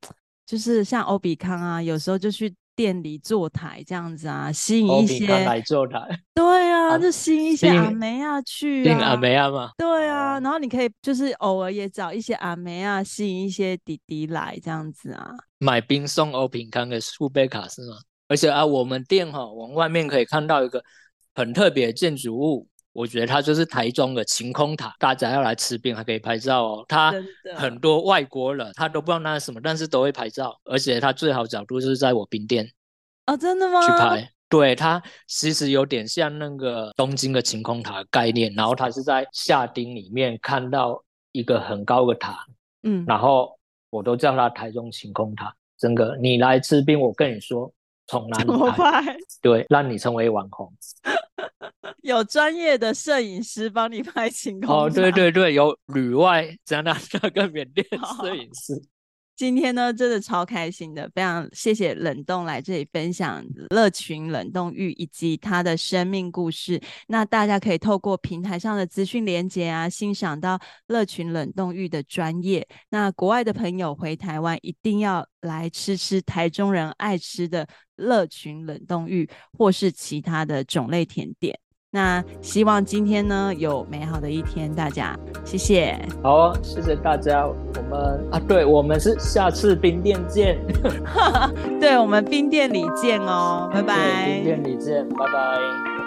[0.45, 5.99] 就是像欧比康啊，有时候就去店里坐台这样子啊，吸引一些来坐台。
[6.33, 9.71] 对啊，啊就吸引一些阿梅啊去啊，阿梅啊嘛。
[9.77, 15.31] 对啊，然后你可以就是偶尔也找一些阿梅啊，吸引一些弟弟来这样子啊。
[15.59, 17.95] 买冰送欧品康的苏贝卡是吗？
[18.27, 20.83] 而且啊，我们店哈，我们外面可以看到一个
[21.35, 22.67] 很特别的建筑物。
[22.93, 26.85] 我觉得它就是台中的晴空塔，大家要来吃冰还可以拍照哦。
[26.87, 27.13] 它
[27.55, 32.69] 很多外国人他都不知道那是什么，但是都会拍照，而且它最好角度就是在我冰店
[33.25, 33.81] 哦，真的吗？
[33.81, 42.45] 去拍，对，它其实有点像那个东京的晴空塔概念，然后它是在下町里面看到一个很高的塔，
[42.83, 43.57] 嗯，然后
[43.89, 45.55] 我都叫它台中晴空塔。
[45.75, 47.69] 真的，你来吃冰，我跟你说，
[48.07, 49.17] 从哪里拍？
[49.41, 50.71] 对，让你成为网红。
[52.03, 57.85] 有专业的摄影师帮你拍晴空塔哦，对对对，有旅外加拿大跟缅甸
[58.19, 58.79] 摄影师。
[59.37, 66.79] 今天呢，真的超开心的，非常谢谢冷冻来这里分享乐群冷冻浴以及他的生命故事。
[67.07, 72.67] 那大家可以透过平台上的资讯连接啊，欣赏到乐群冷冻浴的专业。
[72.89, 79.27] 那国外的朋友回台湾一定要来吃吃台中人爱吃的乐群冷冻浴，
[79.57, 81.57] 或是其他的种类甜点。
[81.95, 85.15] 那希望今天呢有美好的一天，大家
[85.45, 85.95] 谢谢。
[86.23, 87.45] 好，谢谢大家。
[87.45, 90.57] 我们啊，对，我们是下次冰店见。
[91.79, 94.25] 对，我们冰店里见哦，拜拜。
[94.25, 96.02] 冰店里见，拜拜。